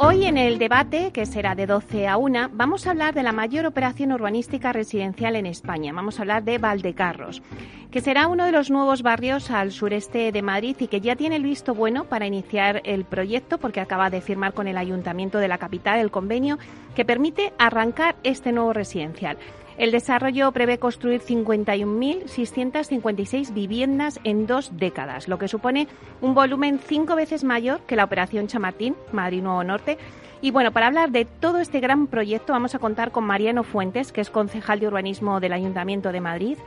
Hoy 0.00 0.26
en 0.26 0.38
el 0.38 0.60
debate, 0.60 1.10
que 1.10 1.26
será 1.26 1.56
de 1.56 1.66
12 1.66 2.06
a 2.06 2.18
1, 2.18 2.50
vamos 2.52 2.86
a 2.86 2.90
hablar 2.90 3.14
de 3.14 3.24
la 3.24 3.32
mayor 3.32 3.66
operación 3.66 4.12
urbanística 4.12 4.72
residencial 4.72 5.34
en 5.34 5.44
España. 5.44 5.92
Vamos 5.92 6.18
a 6.18 6.22
hablar 6.22 6.44
de 6.44 6.58
Valdecarros, 6.58 7.42
que 7.90 8.00
será 8.00 8.28
uno 8.28 8.44
de 8.44 8.52
los 8.52 8.70
nuevos 8.70 9.02
barrios 9.02 9.50
al 9.50 9.72
sureste 9.72 10.30
de 10.30 10.40
Madrid 10.40 10.76
y 10.78 10.86
que 10.86 11.00
ya 11.00 11.16
tiene 11.16 11.34
el 11.34 11.42
visto 11.42 11.74
bueno 11.74 12.04
para 12.04 12.28
iniciar 12.28 12.80
el 12.84 13.06
proyecto 13.06 13.58
porque 13.58 13.80
acaba 13.80 14.08
de 14.08 14.20
firmar 14.20 14.54
con 14.54 14.68
el 14.68 14.78
Ayuntamiento 14.78 15.38
de 15.38 15.48
la 15.48 15.58
capital 15.58 15.98
el 15.98 16.12
convenio 16.12 16.58
que 16.94 17.04
permite 17.04 17.52
arrancar 17.58 18.14
este 18.22 18.52
nuevo 18.52 18.72
residencial. 18.72 19.36
El 19.78 19.92
desarrollo 19.92 20.50
prevé 20.50 20.78
construir 20.78 21.20
51.656 21.20 23.54
viviendas 23.54 24.18
en 24.24 24.48
dos 24.48 24.76
décadas, 24.76 25.28
lo 25.28 25.38
que 25.38 25.46
supone 25.46 25.86
un 26.20 26.34
volumen 26.34 26.80
cinco 26.84 27.14
veces 27.14 27.44
mayor 27.44 27.82
que 27.82 27.94
la 27.94 28.02
operación 28.02 28.48
Chamartín, 28.48 28.96
Madrid 29.12 29.40
Nuevo 29.40 29.62
Norte. 29.62 29.96
Y 30.40 30.50
bueno, 30.50 30.72
para 30.72 30.88
hablar 30.88 31.12
de 31.12 31.26
todo 31.26 31.60
este 31.60 31.78
gran 31.78 32.08
proyecto 32.08 32.52
vamos 32.52 32.74
a 32.74 32.80
contar 32.80 33.12
con 33.12 33.22
Mariano 33.22 33.62
Fuentes, 33.62 34.10
que 34.10 34.20
es 34.20 34.30
concejal 34.30 34.80
de 34.80 34.88
urbanismo 34.88 35.38
del 35.38 35.52
Ayuntamiento 35.52 36.10
de 36.10 36.22
Madrid, 36.22 36.58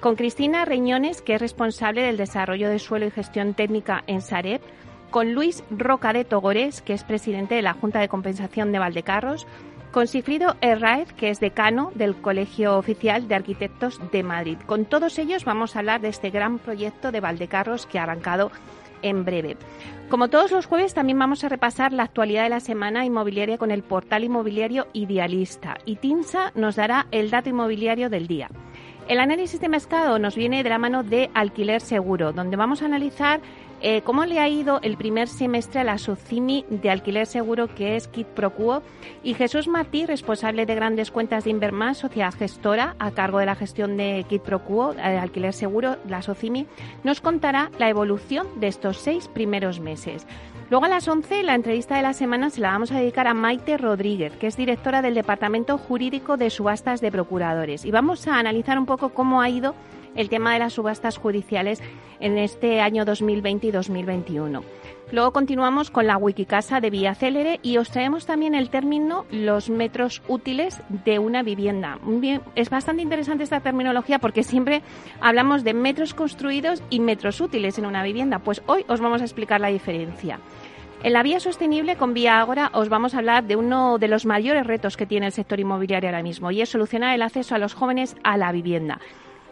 con 0.00 0.16
Cristina 0.16 0.64
Reñones, 0.64 1.22
que 1.22 1.34
es 1.34 1.40
responsable 1.40 2.02
del 2.02 2.16
desarrollo 2.16 2.68
de 2.68 2.80
suelo 2.80 3.06
y 3.06 3.12
gestión 3.12 3.54
técnica 3.54 4.02
en 4.08 4.20
Sareb, 4.20 4.60
con 5.10 5.34
Luis 5.34 5.62
Roca 5.70 6.12
de 6.12 6.24
Togores, 6.24 6.82
que 6.82 6.94
es 6.94 7.04
presidente 7.04 7.54
de 7.54 7.62
la 7.62 7.74
Junta 7.74 8.00
de 8.00 8.08
Compensación 8.08 8.72
de 8.72 8.80
Valdecarros, 8.80 9.46
con 9.90 10.06
Sigfrido 10.06 10.56
Herráez, 10.60 11.12
que 11.12 11.30
es 11.30 11.40
decano 11.40 11.92
del 11.94 12.16
Colegio 12.16 12.76
Oficial 12.76 13.28
de 13.28 13.34
Arquitectos 13.34 14.00
de 14.12 14.22
Madrid. 14.22 14.58
Con 14.66 14.84
todos 14.84 15.18
ellos 15.18 15.44
vamos 15.44 15.74
a 15.74 15.80
hablar 15.80 16.00
de 16.00 16.08
este 16.08 16.30
gran 16.30 16.58
proyecto 16.58 17.12
de 17.12 17.20
Valdecarros 17.20 17.86
que 17.86 17.98
ha 17.98 18.04
arrancado 18.04 18.50
en 19.02 19.24
breve. 19.24 19.56
Como 20.08 20.28
todos 20.28 20.52
los 20.52 20.66
jueves, 20.66 20.94
también 20.94 21.18
vamos 21.18 21.42
a 21.42 21.48
repasar 21.48 21.92
la 21.92 22.04
actualidad 22.04 22.44
de 22.44 22.50
la 22.50 22.60
semana 22.60 23.04
inmobiliaria 23.04 23.58
con 23.58 23.70
el 23.70 23.82
portal 23.82 24.24
inmobiliario 24.24 24.86
Idealista 24.92 25.78
y 25.84 25.96
TINSA 25.96 26.52
nos 26.54 26.76
dará 26.76 27.06
el 27.10 27.30
dato 27.30 27.48
inmobiliario 27.48 28.08
del 28.08 28.26
día. 28.26 28.48
El 29.08 29.20
análisis 29.20 29.60
de 29.60 29.68
mercado 29.68 30.18
nos 30.18 30.34
viene 30.34 30.64
de 30.64 30.68
la 30.68 30.78
mano 30.78 31.04
de 31.04 31.30
Alquiler 31.32 31.80
Seguro, 31.80 32.32
donde 32.32 32.56
vamos 32.56 32.82
a 32.82 32.86
analizar 32.86 33.40
eh, 33.88 34.02
¿Cómo 34.02 34.24
le 34.24 34.40
ha 34.40 34.48
ido 34.48 34.80
el 34.82 34.96
primer 34.96 35.28
semestre 35.28 35.78
a 35.78 35.84
la 35.84 35.96
SOCIMI 35.96 36.64
de 36.68 36.90
alquiler 36.90 37.24
seguro 37.24 37.72
que 37.72 37.94
es 37.94 38.08
Kit 38.08 38.26
Procuo? 38.26 38.82
Y 39.22 39.34
Jesús 39.34 39.68
Martí, 39.68 40.06
responsable 40.06 40.66
de 40.66 40.74
grandes 40.74 41.12
cuentas 41.12 41.44
de 41.44 41.50
Invermás, 41.50 41.98
sociedad 41.98 42.34
gestora 42.34 42.96
a 42.98 43.12
cargo 43.12 43.38
de 43.38 43.46
la 43.46 43.54
gestión 43.54 43.96
de 43.96 44.26
Kit 44.28 44.42
Procuo, 44.42 44.92
de 44.92 45.02
eh, 45.02 45.18
alquiler 45.18 45.52
seguro, 45.52 45.98
la 46.08 46.20
SOCIMI, 46.20 46.66
nos 47.04 47.20
contará 47.20 47.70
la 47.78 47.88
evolución 47.88 48.48
de 48.58 48.66
estos 48.66 48.96
seis 48.96 49.28
primeros 49.28 49.78
meses. 49.78 50.26
Luego 50.68 50.86
a 50.86 50.88
las 50.88 51.06
11 51.06 51.44
la 51.44 51.54
entrevista 51.54 51.94
de 51.94 52.02
la 52.02 52.12
semana 52.12 52.50
se 52.50 52.60
la 52.60 52.72
vamos 52.72 52.90
a 52.90 52.98
dedicar 52.98 53.28
a 53.28 53.34
Maite 53.34 53.78
Rodríguez, 53.78 54.32
que 54.32 54.48
es 54.48 54.56
directora 54.56 55.00
del 55.00 55.14
Departamento 55.14 55.78
Jurídico 55.78 56.36
de 56.36 56.50
Subastas 56.50 57.00
de 57.00 57.12
Procuradores. 57.12 57.84
Y 57.84 57.92
vamos 57.92 58.26
a 58.26 58.40
analizar 58.40 58.80
un 58.80 58.86
poco 58.86 59.10
cómo 59.10 59.40
ha 59.40 59.48
ido 59.48 59.76
el 60.16 60.28
tema 60.28 60.52
de 60.52 60.58
las 60.58 60.74
subastas 60.74 61.18
judiciales 61.18 61.82
en 62.20 62.38
este 62.38 62.80
año 62.80 63.04
2020 63.04 63.66
y 63.66 63.70
2021. 63.70 64.62
Luego 65.12 65.32
continuamos 65.32 65.92
con 65.92 66.08
la 66.08 66.16
Wikicasa 66.16 66.80
de 66.80 66.90
Vía 66.90 67.14
Célere 67.14 67.60
y 67.62 67.76
os 67.76 67.90
traemos 67.90 68.26
también 68.26 68.56
el 68.56 68.70
término 68.70 69.24
los 69.30 69.70
metros 69.70 70.20
útiles 70.26 70.82
de 71.04 71.20
una 71.20 71.44
vivienda. 71.44 72.00
es 72.56 72.70
bastante 72.70 73.02
interesante 73.02 73.44
esta 73.44 73.60
terminología 73.60 74.18
porque 74.18 74.42
siempre 74.42 74.82
hablamos 75.20 75.62
de 75.62 75.74
metros 75.74 76.12
construidos 76.12 76.82
y 76.90 76.98
metros 76.98 77.40
útiles 77.40 77.78
en 77.78 77.86
una 77.86 78.02
vivienda. 78.02 78.40
Pues 78.40 78.62
hoy 78.66 78.84
os 78.88 79.00
vamos 79.00 79.20
a 79.20 79.24
explicar 79.24 79.60
la 79.60 79.68
diferencia. 79.68 80.40
En 81.04 81.12
la 81.12 81.22
vía 81.22 81.38
sostenible 81.38 81.94
con 81.94 82.14
Vía 82.14 82.40
Ágora 82.40 82.70
os 82.72 82.88
vamos 82.88 83.14
a 83.14 83.18
hablar 83.18 83.44
de 83.44 83.54
uno 83.54 83.98
de 83.98 84.08
los 84.08 84.26
mayores 84.26 84.66
retos 84.66 84.96
que 84.96 85.06
tiene 85.06 85.26
el 85.26 85.32
sector 85.32 85.60
inmobiliario 85.60 86.08
ahora 86.08 86.22
mismo 86.22 86.50
y 86.50 86.62
es 86.62 86.70
solucionar 86.70 87.14
el 87.14 87.22
acceso 87.22 87.54
a 87.54 87.58
los 87.58 87.74
jóvenes 87.74 88.16
a 88.24 88.36
la 88.36 88.50
vivienda. 88.50 88.98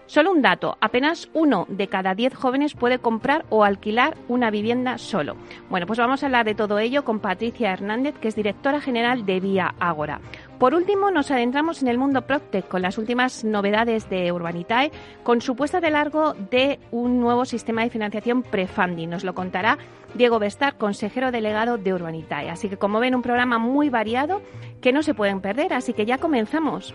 Solo 0.07 0.33
un 0.33 0.43
dato, 0.43 0.77
apenas 0.81 1.31
uno 1.33 1.65
de 1.69 1.89
cada 1.89 2.15
diez 2.15 2.35
jóvenes 2.35 2.75
puede 2.75 2.99
comprar 2.99 3.47
o 3.49 3.65
alquilar 3.65 4.17
una 4.29 4.51
vivienda 4.51 4.99
solo. 4.99 5.37
Bueno, 5.71 5.87
pues 5.87 5.99
vamos 5.99 6.23
a 6.23 6.27
hablar 6.27 6.45
de 6.45 6.55
todo 6.55 6.79
ello 6.79 7.05
con 7.05 7.21
Patricia 7.21 7.73
Hernández, 7.73 8.15
que 8.19 8.29
es 8.29 8.37
directora 8.37 8.81
general 8.81 9.25
de 9.25 9.41
Vía 9.41 9.75
Ágora. 9.81 10.21
Por 10.59 10.75
último, 10.75 11.11
nos 11.11 11.31
adentramos 11.31 11.83
en 11.83 11.89
el 11.89 11.99
mundo 11.99 12.23
Proctec 12.23 12.69
con 12.69 12.83
las 12.83 12.99
últimas 12.99 13.45
novedades 13.45 14.09
de 14.11 14.31
Urbanitae, 14.31 14.93
con 15.23 15.41
su 15.41 15.57
puesta 15.57 15.81
de 15.81 15.91
largo 15.91 16.35
de 16.35 16.79
un 16.91 17.21
nuevo 17.21 17.45
sistema 17.45 17.83
de 17.83 17.91
financiación 17.91 18.43
prefunding. 18.43 19.09
Nos 19.09 19.25
lo 19.25 19.35
contará 19.35 19.79
Diego 20.15 20.39
Bestar, 20.39 20.77
consejero 20.77 21.33
delegado 21.33 21.79
de 21.79 21.95
Urbanitae. 21.95 22.51
Así 22.51 22.69
que, 22.69 22.77
como 22.77 23.01
ven, 23.01 23.15
un 23.15 23.23
programa 23.23 23.59
muy 23.59 23.89
variado 23.89 24.43
que 24.81 24.93
no 24.93 25.03
se 25.03 25.15
pueden 25.15 25.41
perder. 25.41 25.73
Así 25.73 25.93
que 25.93 26.07
ya 26.07 26.19
comenzamos. 26.19 26.95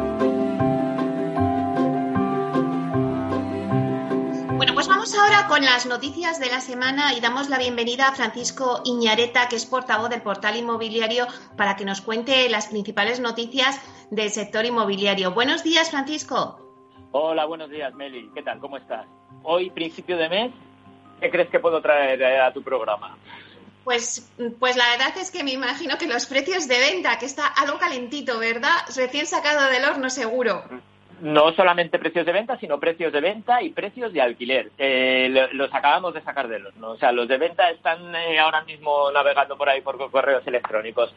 Ahora 5.01 5.47
con 5.47 5.65
las 5.65 5.87
noticias 5.87 6.39
de 6.39 6.45
la 6.45 6.61
semana 6.61 7.15
y 7.15 7.21
damos 7.21 7.49
la 7.49 7.57
bienvenida 7.57 8.07
a 8.07 8.11
Francisco 8.13 8.81
Iñareta, 8.85 9.49
que 9.49 9.55
es 9.55 9.65
portavoz 9.65 10.11
del 10.11 10.21
portal 10.21 10.55
inmobiliario, 10.55 11.25
para 11.57 11.75
que 11.75 11.85
nos 11.85 12.01
cuente 12.01 12.47
las 12.49 12.67
principales 12.67 13.19
noticias 13.19 13.81
del 14.11 14.29
sector 14.29 14.63
inmobiliario. 14.63 15.31
Buenos 15.31 15.63
días, 15.63 15.89
Francisco. 15.89 16.59
Hola, 17.13 17.45
buenos 17.45 17.71
días, 17.71 17.91
Meli. 17.95 18.29
¿Qué 18.35 18.43
tal? 18.43 18.59
¿Cómo 18.59 18.77
estás? 18.77 19.07
Hoy, 19.41 19.71
principio 19.71 20.17
de 20.17 20.29
mes, 20.29 20.51
¿qué 21.19 21.31
crees 21.31 21.49
que 21.49 21.59
puedo 21.59 21.81
traer 21.81 22.23
a 22.39 22.53
tu 22.53 22.61
programa? 22.61 23.17
Pues, 23.83 24.31
pues 24.59 24.77
la 24.77 24.87
verdad 24.91 25.17
es 25.17 25.31
que 25.31 25.43
me 25.43 25.51
imagino 25.51 25.97
que 25.97 26.05
los 26.05 26.27
precios 26.27 26.67
de 26.67 26.77
venta, 26.77 27.17
que 27.17 27.25
está 27.25 27.47
algo 27.47 27.79
calentito, 27.79 28.37
¿verdad? 28.37 28.75
Recién 28.95 29.25
sacado 29.25 29.67
del 29.71 29.83
horno 29.83 30.11
seguro. 30.11 30.63
No 31.21 31.53
solamente 31.53 31.99
precios 31.99 32.25
de 32.25 32.31
venta, 32.31 32.57
sino 32.59 32.79
precios 32.79 33.13
de 33.13 33.21
venta 33.21 33.61
y 33.61 33.69
precios 33.69 34.11
de 34.11 34.21
alquiler. 34.21 34.71
Eh, 34.77 35.47
los 35.53 35.73
acabamos 35.73 36.13
de 36.13 36.21
sacar 36.21 36.47
del 36.47 36.65
horno. 36.65 36.91
O 36.91 36.97
sea, 36.97 37.11
los 37.11 37.27
de 37.27 37.37
venta 37.37 37.69
están 37.69 38.15
eh, 38.15 38.39
ahora 38.39 38.63
mismo 38.63 39.11
navegando 39.11 39.57
por 39.57 39.69
ahí 39.69 39.81
por 39.81 39.97
correos 40.11 40.45
electrónicos. 40.47 41.13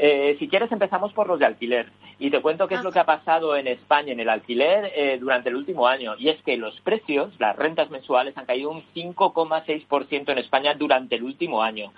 Eh, 0.00 0.36
si 0.38 0.46
quieres 0.48 0.70
empezamos 0.70 1.12
por 1.12 1.26
los 1.26 1.40
de 1.40 1.46
alquiler 1.46 1.90
y 2.20 2.30
te 2.30 2.40
cuento 2.40 2.68
qué 2.68 2.76
es 2.76 2.84
lo 2.84 2.92
que 2.92 3.00
ha 3.00 3.04
pasado 3.04 3.56
en 3.56 3.66
España 3.66 4.12
en 4.12 4.20
el 4.20 4.28
alquiler 4.28 4.92
eh, 4.94 5.18
durante 5.20 5.48
el 5.48 5.56
último 5.56 5.88
año 5.88 6.14
y 6.16 6.28
es 6.28 6.40
que 6.44 6.56
los 6.56 6.80
precios, 6.82 7.32
las 7.40 7.56
rentas 7.56 7.90
mensuales 7.90 8.36
han 8.36 8.46
caído 8.46 8.70
un 8.70 8.84
5,6% 8.94 10.30
en 10.30 10.38
España 10.38 10.74
durante 10.74 11.16
el 11.16 11.24
último 11.24 11.64
año. 11.64 11.92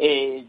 Eh, 0.00 0.46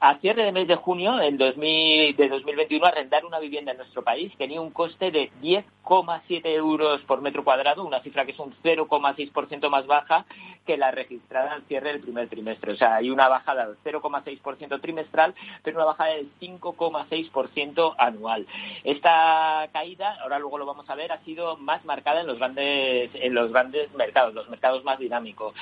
a 0.00 0.18
cierre 0.18 0.44
de 0.44 0.52
mes 0.52 0.68
de 0.68 0.76
junio 0.76 1.16
del 1.16 1.38
2000, 1.38 2.16
de 2.16 2.28
2021, 2.28 2.86
arrendar 2.86 3.24
una 3.24 3.38
vivienda 3.38 3.72
en 3.72 3.78
nuestro 3.78 4.02
país 4.02 4.32
tenía 4.36 4.60
un 4.60 4.70
coste 4.70 5.10
de 5.10 5.30
10,7 5.42 6.46
euros 6.46 7.00
por 7.02 7.22
metro 7.22 7.44
cuadrado, 7.44 7.84
una 7.84 8.02
cifra 8.02 8.24
que 8.24 8.32
es 8.32 8.38
un 8.38 8.54
0,6% 8.62 9.68
más 9.68 9.86
baja 9.86 10.26
que 10.66 10.76
la 10.76 10.90
registrada 10.90 11.52
al 11.52 11.62
cierre 11.64 11.92
del 11.92 12.02
primer 12.02 12.28
trimestre. 12.28 12.72
O 12.72 12.76
sea, 12.76 12.96
hay 12.96 13.10
una 13.10 13.28
bajada 13.28 13.66
del 13.66 13.76
0,6% 13.84 14.80
trimestral, 14.80 15.34
pero 15.62 15.76
una 15.76 15.86
bajada 15.86 16.10
del 16.10 16.30
5,6% 16.40 17.94
anual. 17.98 18.46
Esta 18.84 19.68
caída, 19.72 20.18
ahora 20.22 20.38
luego 20.38 20.58
lo 20.58 20.66
vamos 20.66 20.88
a 20.90 20.94
ver, 20.94 21.12
ha 21.12 21.24
sido 21.24 21.56
más 21.56 21.84
marcada 21.84 22.20
en 22.20 22.26
los 22.26 22.38
grandes, 22.38 23.10
en 23.14 23.34
los 23.34 23.50
grandes 23.52 23.92
mercados, 23.94 24.34
los 24.34 24.48
mercados 24.48 24.84
más 24.84 24.98
dinámicos 24.98 25.54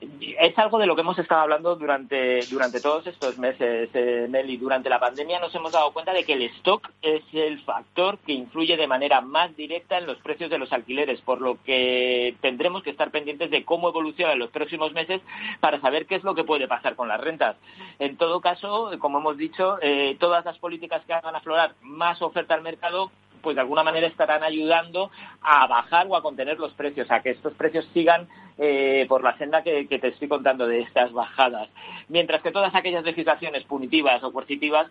es 0.00 0.58
algo 0.58 0.78
de 0.78 0.86
lo 0.86 0.94
que 0.94 1.02
hemos 1.02 1.18
estado 1.18 1.42
hablando 1.42 1.76
durante, 1.76 2.40
durante 2.46 2.80
todos 2.80 3.06
estos 3.06 3.38
meses, 3.38 3.90
eh, 3.92 4.26
Nelly. 4.28 4.56
Durante 4.56 4.88
la 4.88 4.98
pandemia 4.98 5.38
nos 5.38 5.54
hemos 5.54 5.72
dado 5.72 5.92
cuenta 5.92 6.12
de 6.12 6.24
que 6.24 6.32
el 6.32 6.42
stock 6.42 6.90
es 7.02 7.22
el 7.32 7.60
factor 7.62 8.18
que 8.18 8.32
influye 8.32 8.76
de 8.76 8.86
manera 8.86 9.20
más 9.20 9.54
directa 9.56 9.98
en 9.98 10.06
los 10.06 10.18
precios 10.18 10.50
de 10.50 10.58
los 10.58 10.72
alquileres, 10.72 11.20
por 11.20 11.40
lo 11.40 11.62
que 11.62 12.34
tendremos 12.40 12.82
que 12.82 12.90
estar 12.90 13.10
pendientes 13.10 13.50
de 13.50 13.64
cómo 13.64 13.88
evoluciona 13.88 14.32
en 14.32 14.38
los 14.38 14.50
próximos 14.50 14.92
meses 14.92 15.20
para 15.60 15.80
saber 15.80 16.06
qué 16.06 16.14
es 16.14 16.24
lo 16.24 16.34
que 16.34 16.44
puede 16.44 16.68
pasar 16.68 16.96
con 16.96 17.08
las 17.08 17.20
rentas. 17.20 17.56
En 17.98 18.16
todo 18.16 18.40
caso, 18.40 18.90
como 18.98 19.18
hemos 19.18 19.36
dicho, 19.36 19.78
eh, 19.82 20.16
todas 20.18 20.44
las 20.44 20.58
políticas 20.58 21.04
que 21.04 21.12
hagan 21.12 21.36
aflorar 21.36 21.74
más 21.82 22.22
oferta 22.22 22.54
al 22.54 22.62
mercado 22.62 23.10
pues 23.42 23.56
de 23.56 23.62
alguna 23.62 23.82
manera 23.82 24.06
estarán 24.06 24.42
ayudando 24.42 25.10
a 25.40 25.66
bajar 25.66 26.06
o 26.08 26.16
a 26.16 26.22
contener 26.22 26.58
los 26.58 26.72
precios, 26.74 27.10
a 27.10 27.20
que 27.20 27.30
estos 27.30 27.54
precios 27.54 27.88
sigan 27.94 28.28
eh, 28.62 29.06
por 29.08 29.24
la 29.24 29.38
senda 29.38 29.62
que, 29.62 29.86
te 29.86 30.08
estoy 30.08 30.28
contando 30.28 30.66
de 30.66 30.80
estas 30.80 31.12
bajadas. 31.12 31.70
Mientras 32.08 32.42
que 32.42 32.52
todas 32.52 32.74
aquellas 32.74 33.04
legislaciones 33.04 33.64
punitivas 33.64 34.22
o 34.22 34.32
coercitivas 34.32 34.88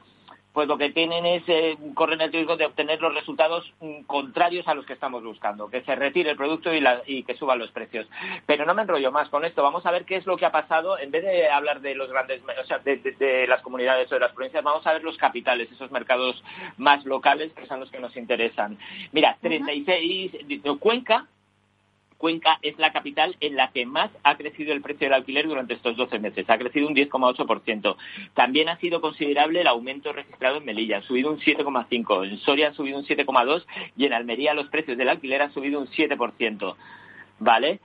pues 0.54 0.68
lo 0.68 0.80
que 0.80 0.90
tienen 0.90 1.28
es, 1.28 1.44
eh, 1.48 1.78
corren 1.94 2.22
el 2.22 2.32
riesgo 2.32 2.58
de 2.58 2.66
obtener 2.66 3.00
los 3.00 3.14
resultados 3.14 3.72
mm, 3.80 4.02
contrarios 4.08 4.68
a 4.68 4.74
los 4.74 4.88
que 4.88 4.94
estamos 4.94 5.24
buscando, 5.24 5.70
que 5.70 5.84
se 5.84 5.96
retire 5.96 6.32
el 6.32 6.36
producto 6.36 6.72
y, 6.74 7.24
que 7.24 7.36
suban 7.36 7.60
los 7.60 7.70
precios. 7.70 8.08
Pero 8.48 8.66
no 8.66 8.74
me 8.74 8.82
enrollo 8.82 9.12
más 9.12 9.30
con 9.30 9.46
esto, 9.46 9.62
vamos 9.62 9.86
a 9.86 9.92
ver 9.92 10.06
qué 10.06 10.16
es 10.16 10.26
lo 10.26 10.36
que 10.36 10.48
ha 10.48 10.52
pasado, 10.52 10.98
en 10.98 11.12
vez 11.12 11.24
de 11.24 11.48
hablar 11.48 11.82
de 11.82 11.94
los 11.94 12.10
grandes, 12.10 12.42
o 12.42 12.66
sea, 12.66 12.80
de, 12.80 13.46
las 13.48 13.62
comunidades 13.62 14.12
o 14.12 14.16
de 14.16 14.22
las 14.22 14.34
provincias, 14.34 14.64
vamos 14.64 14.86
a 14.88 14.94
ver 14.94 15.04
los 15.04 15.18
capitales, 15.18 15.72
esos 15.72 15.92
mercados 15.92 16.44
más 16.78 17.06
locales 17.06 17.54
que 17.54 17.68
son 17.68 17.80
los 17.80 17.92
que 17.92 18.00
nos 18.00 18.18
interesan. 18.18 18.80
Mira, 19.12 19.38
36, 19.42 20.32
Cuenca 20.80 21.28
Cuenca 22.20 22.60
es 22.62 22.78
la 22.78 22.92
capital 22.92 23.38
en 23.40 23.56
la 23.56 23.72
que 23.72 23.86
más 23.86 24.12
ha 24.24 24.36
crecido 24.36 24.74
el 24.74 24.82
precio 24.82 25.08
del 25.08 25.14
alquiler 25.14 25.48
durante 25.48 25.74
estos 25.74 25.96
12 25.96 26.20
meses. 26.20 26.50
Ha 26.50 26.58
crecido 26.58 26.86
un 26.86 26.94
10,8%. 26.94 27.96
También 28.34 28.68
ha 28.68 28.78
sido 28.78 29.00
considerable 29.00 29.62
el 29.62 29.68
aumento 29.68 30.12
registrado 30.12 30.58
en 30.58 30.66
Melilla. 30.66 30.98
Ha 30.98 31.02
subido 31.04 31.32
un 31.32 31.40
7,5%. 31.40 32.30
En 32.30 32.38
Soria 32.40 32.68
ha 32.68 32.74
subido 32.74 33.00
un 33.00 33.06
7,2% 33.06 33.64
y 33.96 34.06
en 34.06 34.12
Almería 34.12 34.54
los 34.54 34.68
precios 34.68 34.98
del 34.98 35.08
alquiler 35.08 35.44
han 35.44 35.54
subido 35.54 35.80
un 35.80 35.88
7%. 35.88 36.76
¿Vale? 37.40 37.80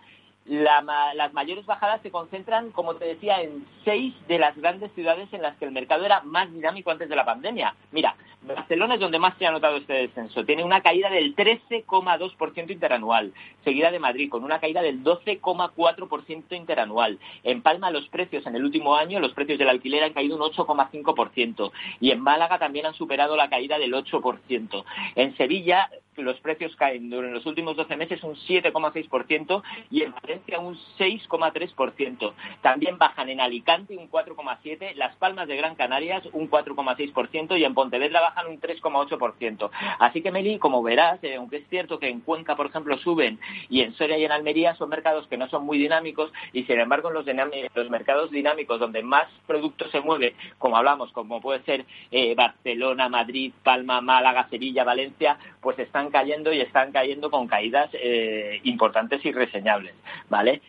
Las 0.46 1.32
mayores 1.32 1.64
bajadas 1.64 2.02
se 2.02 2.10
concentran, 2.10 2.70
como 2.72 2.96
te 2.96 3.06
decía, 3.06 3.40
en 3.40 3.66
seis 3.84 4.14
de 4.28 4.38
las 4.38 4.56
grandes 4.56 4.92
ciudades 4.92 5.32
en 5.32 5.42
las 5.42 5.56
que 5.56 5.64
el 5.64 5.72
mercado 5.72 6.04
era 6.04 6.22
más 6.22 6.52
dinámico 6.52 6.90
antes 6.90 7.08
de 7.08 7.16
la 7.16 7.24
pandemia. 7.24 7.74
Mira, 7.92 8.14
Barcelona 8.42 8.94
es 8.94 9.00
donde 9.00 9.18
más 9.18 9.36
se 9.38 9.46
ha 9.46 9.50
notado 9.50 9.76
este 9.78 9.94
descenso. 9.94 10.44
Tiene 10.44 10.64
una 10.64 10.82
caída 10.82 11.08
del 11.08 11.34
13,2% 11.34 12.70
interanual, 12.70 13.32
seguida 13.64 13.90
de 13.90 13.98
Madrid, 13.98 14.28
con 14.28 14.44
una 14.44 14.60
caída 14.60 14.82
del 14.82 15.02
12,4% 15.02 16.54
interanual. 16.54 17.18
En 17.42 17.62
Palma 17.62 17.90
los 17.90 18.06
precios 18.08 18.46
en 18.46 18.54
el 18.54 18.64
último 18.64 18.96
año, 18.96 19.20
los 19.20 19.32
precios 19.32 19.58
del 19.58 19.70
alquiler 19.70 20.04
han 20.04 20.12
caído 20.12 20.36
un 20.36 20.42
8,5%. 20.42 21.72
Y 22.00 22.10
en 22.10 22.20
Málaga 22.20 22.58
también 22.58 22.86
han 22.86 22.94
superado 22.94 23.34
la 23.34 23.48
caída 23.48 23.78
del 23.78 23.94
8%. 23.94 24.84
En 25.14 25.36
Sevilla 25.36 25.88
los 26.16 26.38
precios 26.40 26.74
caen 26.76 27.10
durante 27.10 27.34
los 27.34 27.46
últimos 27.46 27.76
12 27.76 27.96
meses 27.96 28.22
un 28.22 28.34
7,6% 28.34 29.62
y 29.90 30.02
en 30.02 30.12
Valencia 30.12 30.58
un 30.58 30.76
6,3%. 30.98 32.32
También 32.62 32.98
bajan 32.98 33.28
en 33.28 33.40
Alicante 33.40 33.96
un 33.96 34.10
4,7%, 34.10 34.94
Las 34.94 35.16
Palmas 35.16 35.48
de 35.48 35.56
Gran 35.56 35.74
Canarias 35.74 36.22
un 36.32 36.50
4,6% 36.50 37.58
y 37.58 37.64
en 37.64 37.74
Pontevedra 37.74 38.20
bajan 38.20 38.48
un 38.48 38.60
3,8%. 38.60 39.70
Así 39.98 40.22
que, 40.22 40.30
Meli, 40.30 40.58
como 40.58 40.82
verás, 40.82 41.22
eh, 41.22 41.36
aunque 41.36 41.58
es 41.58 41.68
cierto 41.68 41.98
que 41.98 42.08
en 42.08 42.20
Cuenca, 42.20 42.56
por 42.56 42.66
ejemplo, 42.66 42.98
suben 42.98 43.38
y 43.68 43.80
en 43.80 43.94
Soria 43.94 44.18
y 44.18 44.24
en 44.24 44.32
Almería 44.32 44.74
son 44.76 44.88
mercados 44.88 45.26
que 45.28 45.36
no 45.36 45.48
son 45.48 45.64
muy 45.64 45.78
dinámicos 45.78 46.32
y, 46.52 46.64
sin 46.64 46.80
embargo, 46.80 47.08
en 47.08 47.14
los, 47.14 47.90
mercados 47.90 48.30
dinámicos 48.30 48.80
donde 48.80 49.02
más 49.02 49.28
productos 49.46 49.90
se 49.90 50.00
mueve, 50.00 50.34
como 50.58 50.76
hablamos, 50.76 51.12
como 51.12 51.40
puede 51.40 51.62
ser 51.64 51.84
eh, 52.10 52.34
Barcelona, 52.34 53.08
Madrid, 53.08 53.52
Palma, 53.62 54.00
Málaga, 54.00 54.48
Sevilla, 54.48 54.84
Valencia, 54.84 55.38
pues 55.60 55.78
están 55.78 56.03
cayendo 56.10 56.52
y 56.52 56.60
están 56.60 56.92
cayendo 56.92 57.30
con 57.30 57.46
caídas 57.46 57.90
eh, 57.92 58.60
importantes 58.64 59.24
y 59.24 59.32
reseñables, 59.32 59.94
¿vale? 60.28 60.62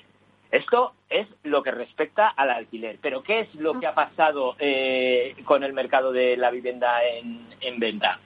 Esto 0.51 0.93
es 1.09 1.27
lo 1.43 1.63
que 1.63 1.71
respecta 1.71 2.29
al 2.29 2.49
alquiler. 2.49 2.97
Pero 3.01 3.23
¿qué 3.23 3.41
es 3.41 3.55
lo 3.55 3.79
que 3.79 3.87
ha 3.87 3.93
pasado 3.93 4.55
eh, 4.59 5.35
con 5.43 5.63
el 5.63 5.73
mercado 5.73 6.11
de 6.11 6.37
la 6.37 6.51
vivienda 6.51 7.03
en, 7.03 7.47
en 7.59 7.79
venta? 7.79 8.19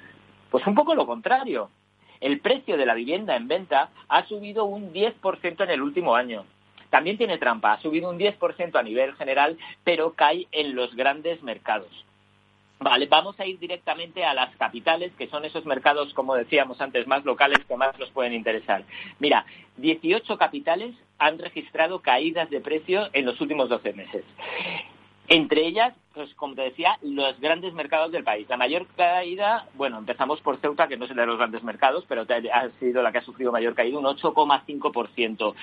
Pues 0.51 0.65
un 0.67 0.75
poco 0.75 0.94
lo 0.95 1.07
contrario. 1.07 1.69
El 2.21 2.39
precio 2.39 2.77
de 2.77 2.85
la 2.85 2.94
vivienda 2.94 3.35
en 3.35 3.47
venta 3.47 3.89
ha 4.09 4.25
subido 4.25 4.65
un 4.65 4.94
10% 4.94 5.63
en 5.63 5.69
el 5.69 5.81
último 5.81 6.15
año. 6.15 6.45
También 6.89 7.17
tiene 7.17 7.38
trampa, 7.38 7.73
ha 7.73 7.81
subido 7.81 8.09
un 8.09 8.17
10% 8.17 8.75
a 8.75 8.83
nivel 8.83 9.15
general, 9.15 9.57
pero 9.83 10.13
cae 10.13 10.47
en 10.51 10.75
los 10.75 10.95
grandes 10.95 11.41
mercados. 11.44 12.05
Vale, 12.81 13.07
vamos 13.07 13.37
a 13.39 13.45
ir 13.45 13.59
directamente 13.59 14.23
a 14.23 14.33
las 14.33 14.55
capitales, 14.55 15.11
que 15.17 15.27
son 15.27 15.43
esos 15.43 15.65
mercados, 15.65 16.13
como 16.13 16.35
decíamos 16.35 16.79
antes, 16.79 17.05
más 17.07 17.25
locales 17.25 17.59
que 17.67 17.75
más 17.75 17.98
nos 18.00 18.09
pueden 18.12 18.33
interesar. 18.33 18.86
Mira, 19.19 19.45
18 19.77 20.38
capitales 20.38 20.95
han 21.17 21.39
registrado 21.39 22.01
caídas 22.01 22.50
de 22.50 22.62
precio 22.62 23.09
en 23.12 23.25
los 23.25 23.41
últimos 23.41 23.67
12 23.67 23.91
meses. 23.93 24.24
Entre 25.27 25.67
ellas, 25.67 25.93
pues 26.13 26.34
como 26.36 26.56
te 26.56 26.63
decía, 26.63 26.98
los 27.01 27.39
grandes 27.39 27.74
mercados 27.74 28.12
del 28.12 28.24
país. 28.24 28.48
La 28.50 28.58
mayor 28.58 28.88
caída, 28.96 29.68
bueno, 29.75 30.00
empezamos 30.00 30.42
por 30.42 30.58
Ceuta, 30.58 30.88
que 30.88 30.98
no 30.98 31.06
es 31.06 31.12
el 31.12 31.18
de 31.18 31.25
los 31.25 31.38
grandes 31.38 31.63
mercados, 31.63 32.06
pero 32.08 32.24
ha 32.24 32.70
sido 32.80 33.04
la 33.04 33.12
que 33.12 33.20
ha 33.20 33.24
sufrido 33.24 33.51
mayor 33.51 33.75
caída, 33.75 33.98
un 33.98 34.06
8,5%. 34.06 35.54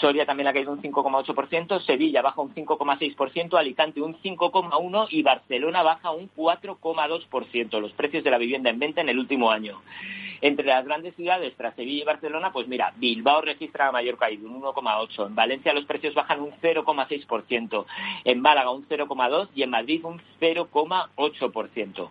Soria 0.00 0.26
también 0.26 0.46
ha 0.46 0.52
caído 0.52 0.72
un 0.72 0.80
5,8%, 0.80 1.80
Sevilla 1.84 2.22
baja 2.22 2.40
un 2.40 2.54
5,6%, 2.54 3.58
Alicante 3.58 4.00
un 4.00 4.16
5,1% 4.16 5.08
y 5.10 5.22
Barcelona 5.22 5.82
baja 5.82 6.10
un 6.12 6.30
4,2%. 6.30 7.80
Los 7.80 7.92
precios 7.92 8.22
de 8.24 8.30
la 8.30 8.38
vivienda 8.38 8.70
en 8.70 8.78
venta 8.78 9.00
en 9.00 9.08
el 9.08 9.18
último 9.18 9.50
año. 9.50 9.80
Entre 10.40 10.66
las 10.66 10.84
grandes 10.84 11.16
ciudades, 11.16 11.54
tras 11.56 11.74
Sevilla 11.74 12.02
y 12.02 12.06
Barcelona, 12.06 12.52
pues 12.52 12.68
mira, 12.68 12.92
Bilbao 12.96 13.40
registra 13.40 13.86
la 13.86 13.92
mayor 13.92 14.16
caída, 14.18 14.46
un 14.46 14.62
1,8%. 14.62 15.26
En 15.26 15.34
Valencia 15.34 15.72
los 15.72 15.84
precios 15.84 16.14
bajan 16.14 16.40
un 16.40 16.52
0,6%. 16.62 17.86
En 18.24 18.40
Málaga 18.40 18.70
un 18.70 18.86
0,2% 18.86 19.48
y 19.54 19.62
en 19.62 19.70
Madrid 19.70 19.97
un 20.04 20.20
0,8%. 20.40 22.10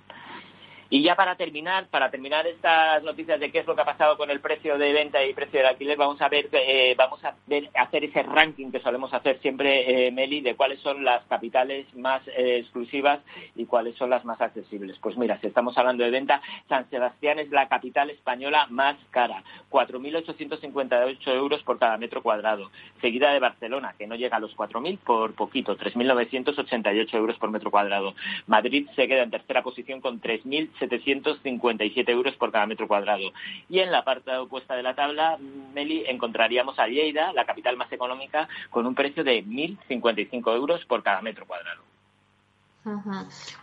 Y 0.89 1.01
ya 1.01 1.15
para 1.15 1.36
terminar, 1.36 1.88
para 1.88 2.10
terminar 2.10 2.48
estas 2.48 3.03
noticias 3.03 3.39
de 3.41 3.51
qué 3.51 3.60
es 3.60 3.67
lo 3.67 3.75
que 3.75 3.82
ha 3.82 3.86
pasado 3.86 4.17
con 4.17 4.29
el 4.32 4.39
precio 4.39 4.77
de 4.77 4.94
venta 4.94 5.24
y 5.25 5.34
precio 5.34 5.60
del 5.60 5.67
alquiler, 5.67 5.98
vamos 5.98 6.22
a 6.22 6.29
ver, 6.29 6.48
eh, 6.53 6.96
vamos 6.98 7.22
a 7.25 7.36
hacer 7.75 8.06
ese 8.06 8.24
ranking 8.24 8.72
que 8.72 8.79
solemos 8.79 9.13
hacer 9.13 9.39
siempre, 9.41 10.08
eh, 10.08 10.12
Meli, 10.12 10.39
de 10.39 10.56
cuáles 10.56 10.79
son 10.79 11.03
las 11.03 11.25
capitales 11.25 11.94
más 11.94 12.25
eh, 12.29 12.60
exclusivas 12.60 13.20
y 13.56 13.65
cuáles 13.65 13.98
son 13.98 14.10
las 14.10 14.24
más 14.24 14.39
accesibles. 14.39 14.98
Pues 15.00 15.17
mira, 15.17 15.38
si 15.41 15.48
estamos 15.48 15.77
hablando 15.77 16.06
de 16.06 16.12
venta, 16.12 16.41
San 16.70 16.89
Sebastián 16.89 17.39
es 17.39 17.50
la 17.50 17.67
capital 17.67 18.10
española 18.10 18.67
más 18.70 18.96
cara, 19.12 19.44
4.858 19.70 21.27
euros 21.36 21.63
por 21.63 21.79
cada 21.79 21.98
metro 21.98 22.24
cuadrado, 22.24 22.72
seguida 23.01 23.34
de 23.34 23.39
Barcelona, 23.39 23.94
que 23.98 24.08
no 24.08 24.15
llega 24.15 24.38
a 24.38 24.39
los 24.39 24.56
4.000 24.56 25.00
por 25.00 25.34
poquito, 25.34 25.77
3.988 25.77 27.13
euros 27.15 27.38
por 27.38 27.51
metro 27.51 27.72
cuadrado. 27.72 28.15
Madrid 28.46 28.88
se 28.96 29.08
queda 29.10 29.24
en 29.24 29.32
tercera 29.32 29.63
posición 29.63 30.00
con 30.00 30.22
3.000 30.22 30.76
757 30.79 32.12
euros 32.12 32.36
por 32.36 32.51
cada 32.51 32.65
metro 32.65 32.88
cuadrado. 32.88 33.31
Y 33.69 33.79
en 33.79 33.91
la 33.91 34.03
parte 34.03 34.36
opuesta 34.36 34.75
de 34.75 34.84
la 34.84 34.96
tabla, 34.96 35.38
Meli, 35.74 36.03
encontraríamos 36.07 36.79
a 36.79 36.88
Lleida, 36.88 37.34
la 37.34 37.46
capital 37.46 37.77
más 37.77 37.91
económica, 37.91 38.48
con 38.69 38.86
un 38.86 38.96
precio 38.96 39.24
de 39.24 39.43
1.055 39.43 40.55
euros 40.55 40.86
por 40.86 41.03
cada 41.03 41.22
metro 41.22 41.46
cuadrado. 41.46 41.88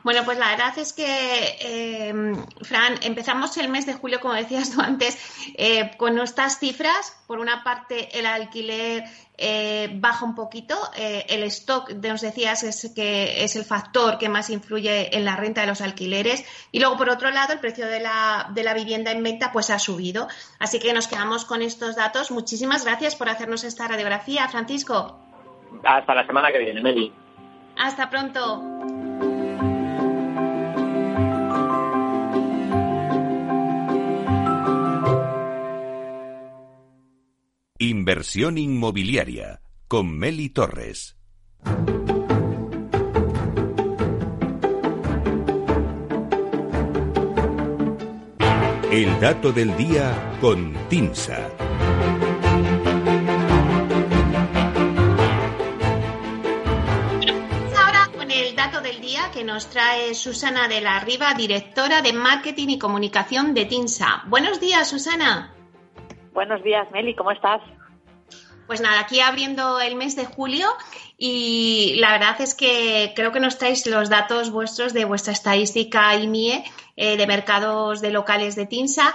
Bueno, 0.03 0.23
pues 0.25 0.39
la 0.39 0.51
verdad 0.51 0.79
es 0.79 0.93
que, 0.93 1.07
eh, 1.07 2.35
Fran, 2.63 2.99
empezamos 3.03 3.57
el 3.57 3.71
mes 3.71 3.87
de 3.87 3.95
julio, 3.95 4.21
como 4.21 4.35
decías 4.35 4.71
tú 4.71 4.81
antes, 4.81 5.19
eh, 5.57 5.93
con 5.97 6.19
estas 6.19 6.59
cifras. 6.59 7.23
Por 7.27 7.39
una 7.39 7.65
parte, 7.65 8.19
el 8.19 8.27
alquiler 8.27 9.05
eh, 9.37 9.91
baja 9.95 10.25
un 10.25 10.35
poquito. 10.35 10.77
el 10.97 11.43
stock, 11.45 11.91
nos 11.91 12.21
decías, 12.21 12.63
es, 12.63 12.93
que 12.95 13.45
es 13.45 13.57
el 13.57 13.65
factor 13.65 14.19
que 14.19 14.29
más 14.29 14.51
influye 14.51 15.17
en 15.17 15.25
la 15.25 15.37
renta 15.37 15.61
de 15.61 15.67
los 15.67 15.81
alquileres. 15.81 16.45
Y 16.73 16.81
luego, 16.81 16.97
por 16.97 17.11
otro 17.11 17.31
lado, 17.31 17.53
el 17.53 17.61
precio 17.61 17.87
de 17.87 18.01
la, 18.01 18.49
de 18.53 18.63
la 18.63 18.75
vivienda 18.75 19.11
en 19.11 19.23
venta 19.23 19.53
pues 19.53 19.71
ha 19.71 19.79
subido. 19.79 20.29
Así 20.59 20.79
que 20.79 20.93
nos 20.93 21.09
quedamos 21.09 21.45
con 21.45 21.63
estos 21.63 21.97
datos. 21.97 22.31
Muchísimas 22.31 22.85
gracias 22.85 23.17
por 23.17 23.29
hacernos 23.29 23.65
esta 23.65 23.89
radiografía, 23.89 24.49
Francisco. 24.49 25.19
Hasta 25.85 26.15
la 26.15 26.27
semana 26.27 26.53
que 26.53 26.59
viene, 26.59 26.81
Meli. 26.81 27.13
Hasta 27.77 28.09
pronto. 28.09 28.63
Inversión 37.85 38.57
inmobiliaria 38.57 39.61
con 39.89 40.19
Meli 40.19 40.49
Torres. 40.49 41.19
El 48.91 49.21
dato 49.21 49.53
del 49.53 49.77
día 49.77 50.39
con 50.41 50.73
Tinsa. 50.89 51.51
Ahora 57.77 58.11
con 58.17 58.31
el 58.31 58.57
dato 58.57 58.81
del 58.81 59.03
día 59.03 59.31
que 59.31 59.45
nos 59.45 59.69
trae 59.69 60.15
Susana 60.15 60.69
de 60.69 60.81
la 60.81 61.01
Riva, 61.01 61.35
directora 61.35 62.01
de 62.01 62.15
Marketing 62.15 62.69
y 62.69 62.79
Comunicación 62.79 63.53
de 63.53 63.67
Tinsa. 63.67 64.23
Buenos 64.29 64.59
días, 64.59 64.89
Susana. 64.89 65.54
Buenos 66.35 66.65
días, 66.65 66.91
Meli, 66.91 67.15
¿cómo 67.15 67.31
estás? 67.31 67.63
Pues 68.67 68.81
nada, 68.81 68.99
aquí 68.99 69.21
abriendo 69.21 69.81
el 69.81 69.95
mes 69.95 70.17
de 70.17 70.27
julio 70.27 70.67
y 71.17 71.95
la 71.99 72.11
verdad 72.11 72.41
es 72.41 72.57
que 72.57 73.13
creo 73.15 73.31
que 73.31 73.39
nos 73.39 73.57
traéis 73.57 73.87
los 73.87 74.11
datos 74.11 74.51
vuestros 74.51 74.93
de 74.93 75.05
vuestra 75.05 75.33
estadística 75.33 76.13
IMIE 76.17 76.65
eh, 76.97 77.17
de 77.17 77.27
mercados 77.29 78.01
de 78.01 78.11
locales 78.11 78.57
de 78.57 78.67
TINSA 78.67 79.15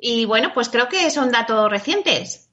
y 0.00 0.24
bueno, 0.24 0.52
pues 0.54 0.68
creo 0.68 0.88
que 0.88 1.08
son 1.10 1.30
datos 1.30 1.70
recientes. 1.70 2.45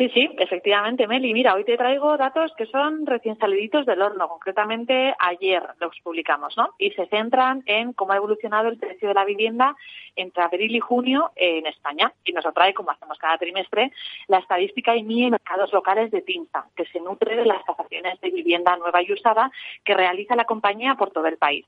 Sí, 0.00 0.08
sí, 0.14 0.30
efectivamente, 0.38 1.06
Meli. 1.06 1.34
Mira, 1.34 1.54
hoy 1.54 1.62
te 1.64 1.76
traigo 1.76 2.16
datos 2.16 2.54
que 2.56 2.64
son 2.64 3.04
recién 3.04 3.36
saliditos 3.36 3.84
del 3.84 4.00
horno. 4.00 4.30
Concretamente, 4.30 5.14
ayer 5.18 5.62
los 5.78 5.94
publicamos, 6.02 6.56
¿no? 6.56 6.70
Y 6.78 6.92
se 6.92 7.04
centran 7.08 7.62
en 7.66 7.92
cómo 7.92 8.14
ha 8.14 8.16
evolucionado 8.16 8.70
el 8.70 8.78
precio 8.78 9.08
de 9.08 9.14
la 9.14 9.26
vivienda 9.26 9.76
entre 10.16 10.42
abril 10.42 10.74
y 10.74 10.80
junio 10.80 11.32
en 11.36 11.66
España. 11.66 12.14
Y 12.24 12.32
nos 12.32 12.46
lo 12.46 12.52
trae, 12.52 12.72
como 12.72 12.92
hacemos 12.92 13.18
cada 13.18 13.36
trimestre, 13.36 13.92
la 14.26 14.38
estadística 14.38 14.96
IMI 14.96 15.24
en 15.24 15.30
mercados 15.32 15.70
locales 15.70 16.10
de 16.10 16.22
TINSA, 16.22 16.64
que 16.74 16.86
se 16.86 16.98
nutre 16.98 17.36
de 17.36 17.44
las 17.44 17.62
tasaciones 17.66 18.18
de 18.22 18.30
vivienda 18.30 18.78
nueva 18.78 19.02
y 19.02 19.12
usada 19.12 19.52
que 19.84 19.92
realiza 19.92 20.34
la 20.34 20.46
compañía 20.46 20.94
por 20.94 21.10
todo 21.10 21.26
el 21.26 21.36
país 21.36 21.66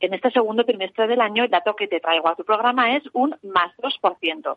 en 0.00 0.14
este 0.14 0.30
segundo 0.30 0.64
trimestre 0.64 1.06
del 1.06 1.20
año 1.20 1.44
el 1.44 1.50
dato 1.50 1.76
que 1.76 1.88
te 1.88 2.00
traigo 2.00 2.28
a 2.28 2.34
tu 2.34 2.44
programa 2.44 2.96
es 2.96 3.02
un 3.12 3.36
más 3.42 3.76
2%. 3.76 4.56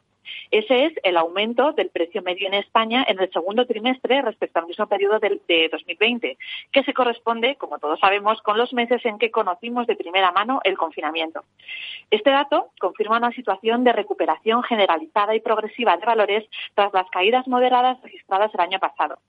Ese 0.51 0.85
es 0.85 0.93
el 1.03 1.17
aumento 1.17 1.71
del 1.73 1.89
precio 1.89 2.21
medio 2.21 2.47
en 2.47 2.55
España 2.55 3.05
en 3.07 3.19
el 3.19 3.31
segundo 3.31 3.65
trimestre 3.65 4.21
respecto 4.21 4.59
al 4.59 4.67
mismo 4.67 4.87
periodo 4.87 5.19
de, 5.19 5.39
de 5.47 5.69
2020, 5.71 6.37
que 6.71 6.83
se 6.83 6.93
corresponde, 6.93 7.55
como 7.55 7.77
todos 7.77 7.99
sabemos, 7.99 8.41
con 8.41 8.57
los 8.57 8.73
meses 8.73 9.05
en 9.05 9.19
que 9.19 9.31
conocimos 9.31 9.85
de 9.87 9.95
primera 9.95 10.31
mano 10.31 10.61
el 10.63 10.77
confinamiento. 10.77 11.43
Este 12.09 12.31
dato 12.31 12.69
confirma 12.79 13.17
una 13.17 13.31
situación 13.31 13.83
de 13.83 13.93
recuperación 13.93 14.63
generalizada 14.63 15.35
y 15.35 15.41
progresiva 15.41 15.97
de 15.97 16.05
valores 16.05 16.45
tras 16.73 16.93
las 16.93 17.09
caídas 17.09 17.47
moderadas 17.47 18.01
registradas 18.01 18.53
el 18.53 18.59
año 18.61 18.79
pasado. 18.79 19.19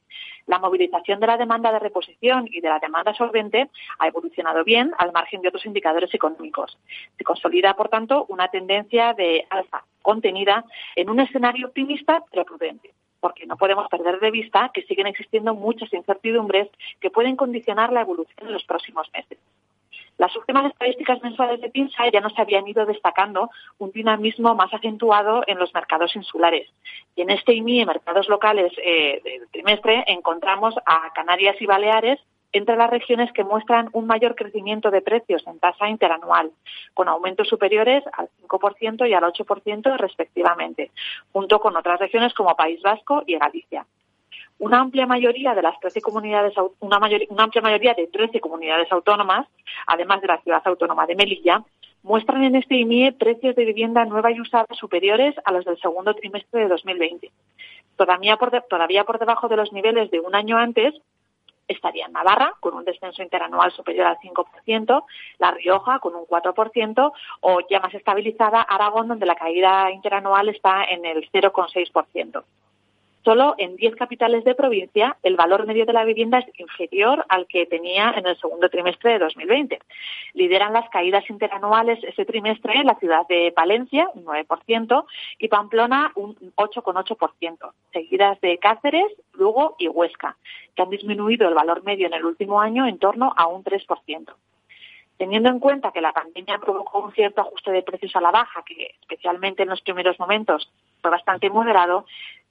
La 0.46 0.58
movilización 0.58 1.20
de 1.20 1.26
la 1.26 1.36
demanda 1.36 1.72
de 1.72 1.78
reposición 1.78 2.48
y 2.50 2.60
de 2.60 2.68
la 2.68 2.78
demanda 2.78 3.14
solvente 3.14 3.68
ha 3.98 4.06
evolucionado 4.06 4.64
bien 4.64 4.92
al 4.98 5.12
margen 5.12 5.42
de 5.42 5.48
otros 5.48 5.66
indicadores 5.66 6.12
económicos. 6.14 6.78
Se 7.18 7.24
consolida, 7.24 7.74
por 7.74 7.88
tanto, 7.88 8.26
una 8.28 8.48
tendencia 8.48 9.12
de 9.14 9.46
alza 9.50 9.84
contenida 10.02 10.64
en 10.94 11.10
un 11.10 11.20
escenario 11.20 11.66
optimista 11.66 12.22
pero 12.30 12.44
prudente 12.44 12.92
porque 13.18 13.46
no 13.46 13.56
podemos 13.56 13.88
perder 13.88 14.20
de 14.20 14.30
vista 14.30 14.70
que 14.72 14.82
siguen 14.82 15.08
existiendo 15.08 15.52
muchas 15.52 15.92
incertidumbres 15.92 16.68
que 17.00 17.10
pueden 17.10 17.34
condicionar 17.34 17.92
la 17.92 18.02
evolución 18.02 18.46
en 18.46 18.52
los 18.52 18.62
próximos 18.62 19.10
meses. 19.12 19.38
Las 20.18 20.35
últimas 20.35 20.64
estadísticas 20.66 21.23
mensuales 21.23 21.61
de 21.61 21.68
PINSA 21.68 22.11
ya 22.11 22.20
nos 22.20 22.38
habían 22.38 22.66
ido 22.66 22.87
destacando 22.87 23.50
un 23.78 23.90
dinamismo 23.90 24.54
más 24.54 24.73
acentuado 24.73 25.42
en 25.46 25.58
los 25.58 25.75
mercados 25.75 26.16
insulares. 26.16 26.70
Y 27.14 27.23
en 27.23 27.30
este 27.30 27.52
IMI, 27.52 27.80
en 27.80 27.88
mercados 27.88 28.28
locales 28.28 28.73
eh, 28.82 29.20
del 29.23 29.49
trimestre, 29.50 30.04
encontramos 30.06 30.75
a 30.87 31.12
Canarias 31.12 31.56
y 31.61 31.66
Baleares 31.66 32.18
entre 32.52 32.76
las 32.76 32.88
regiones 32.88 33.30
que 33.32 33.44
muestran 33.44 33.90
un 33.92 34.06
mayor 34.06 34.35
crecimiento 34.35 34.90
de 34.90 35.02
precios 35.02 35.46
en 35.46 35.58
tasa 35.58 35.90
interanual, 35.90 36.50
con 36.94 37.08
aumentos 37.08 37.49
superiores 37.49 38.02
al 38.14 38.30
5% 38.49 39.06
y 39.08 39.12
al 39.12 39.25
8% 39.25 39.96
respectivamente, 39.99 40.90
junto 41.32 41.61
con 41.61 41.76
otras 41.76 42.00
regiones 42.00 42.32
como 42.32 42.56
País 42.56 42.80
Vasco 42.80 43.23
y 43.26 43.37
Galicia 43.37 43.85
una 44.58 44.80
amplia 44.80 45.06
mayoría 45.06 45.54
de 45.54 45.62
las 45.62 45.78
13 45.80 46.00
comunidades, 46.00 46.54
una, 46.80 46.96
amplia 46.96 47.62
mayoría 47.62 47.94
de 47.94 48.06
13 48.06 48.40
comunidades 48.40 48.90
autónomas, 48.90 49.46
además 49.86 50.20
de 50.20 50.28
la 50.28 50.40
ciudad 50.42 50.62
autónoma 50.64 51.06
de 51.06 51.14
Melilla, 51.14 51.62
muestran 52.02 52.44
en 52.44 52.56
este 52.56 52.76
IMIE 52.76 53.12
precios 53.12 53.54
de 53.56 53.64
vivienda 53.64 54.04
nueva 54.04 54.30
y 54.30 54.40
usada 54.40 54.66
superiores 54.72 55.34
a 55.44 55.52
los 55.52 55.64
del 55.64 55.78
segundo 55.78 56.14
trimestre 56.14 56.60
de 56.60 56.68
2020. 56.68 57.30
Todavía 57.96 58.36
por, 58.36 58.50
todavía 58.68 59.04
por 59.04 59.18
debajo 59.18 59.48
de 59.48 59.56
los 59.56 59.72
niveles 59.72 60.10
de 60.10 60.20
un 60.20 60.34
año 60.34 60.56
antes 60.56 60.94
estaría 61.68 62.06
Navarra, 62.08 62.54
con 62.60 62.75
un 62.75 62.84
descenso 62.84 63.22
interanual 63.22 63.72
superior 63.72 64.06
al 64.06 64.18
5%, 64.18 65.04
La 65.38 65.50
Rioja, 65.50 65.98
con 65.98 66.14
un 66.14 66.25
4%, 66.26 67.12
o 67.40 67.58
ya 67.68 67.80
más 67.80 67.92
estabilizada 67.94 68.62
Aragón, 68.62 69.08
donde 69.08 69.26
la 69.26 69.34
caída 69.34 69.90
interanual 69.90 70.48
está 70.48 70.84
en 70.84 71.04
el 71.04 71.28
0,6%. 71.30 72.44
Solo 73.26 73.56
en 73.59 73.75
10 73.75 73.97
capitales 73.97 74.45
de 74.45 74.54
provincia 74.54 75.16
el 75.25 75.35
valor 75.35 75.66
medio 75.66 75.85
de 75.85 75.92
la 75.92 76.04
vivienda 76.04 76.38
es 76.38 76.61
inferior 76.61 77.26
al 77.28 77.49
que 77.49 77.66
tenía 77.66 78.14
en 78.16 78.25
el 78.25 78.38
segundo 78.38 78.68
trimestre 78.68 79.14
de 79.14 79.18
2020. 79.18 79.80
Lideran 80.35 80.73
las 80.73 80.88
caídas 80.90 81.28
interanuales 81.28 81.99
ese 82.04 82.25
trimestre 82.25 82.85
la 82.85 82.95
ciudad 83.00 83.26
de 83.26 83.52
Valencia, 83.56 84.09
un 84.14 84.26
9%, 84.26 85.06
y 85.40 85.49
Pamplona, 85.49 86.12
un 86.14 86.37
8,8%, 86.54 87.73
seguidas 87.92 88.40
de 88.42 88.59
Cáceres, 88.59 89.12
Lugo 89.33 89.75
y 89.80 89.88
Huesca, 89.88 90.37
que 90.76 90.83
han 90.83 90.90
disminuido 90.90 91.49
el 91.49 91.54
valor 91.54 91.83
medio 91.83 92.06
en 92.06 92.14
el 92.14 92.25
último 92.25 92.61
año 92.61 92.87
en 92.87 93.00
torno 93.00 93.35
a 93.37 93.49
un 93.49 93.64
3%. 93.64 94.35
Teniendo 95.18 95.49
en 95.49 95.59
cuenta 95.59 95.90
que 95.90 96.00
la 96.00 96.12
pandemia 96.12 96.59
provocó 96.59 97.00
un 97.00 97.12
cierto 97.12 97.40
ajuste 97.40 97.73
de 97.73 97.83
precios 97.83 98.14
a 98.14 98.21
la 98.21 98.30
baja, 98.30 98.62
que 98.62 98.95
especialmente 99.00 99.64
en 99.64 99.71
los 99.71 99.80
primeros 99.80 100.21
momentos 100.21 100.71
fue 101.00 101.11
bastante 101.11 101.50
moderado, 101.50 102.06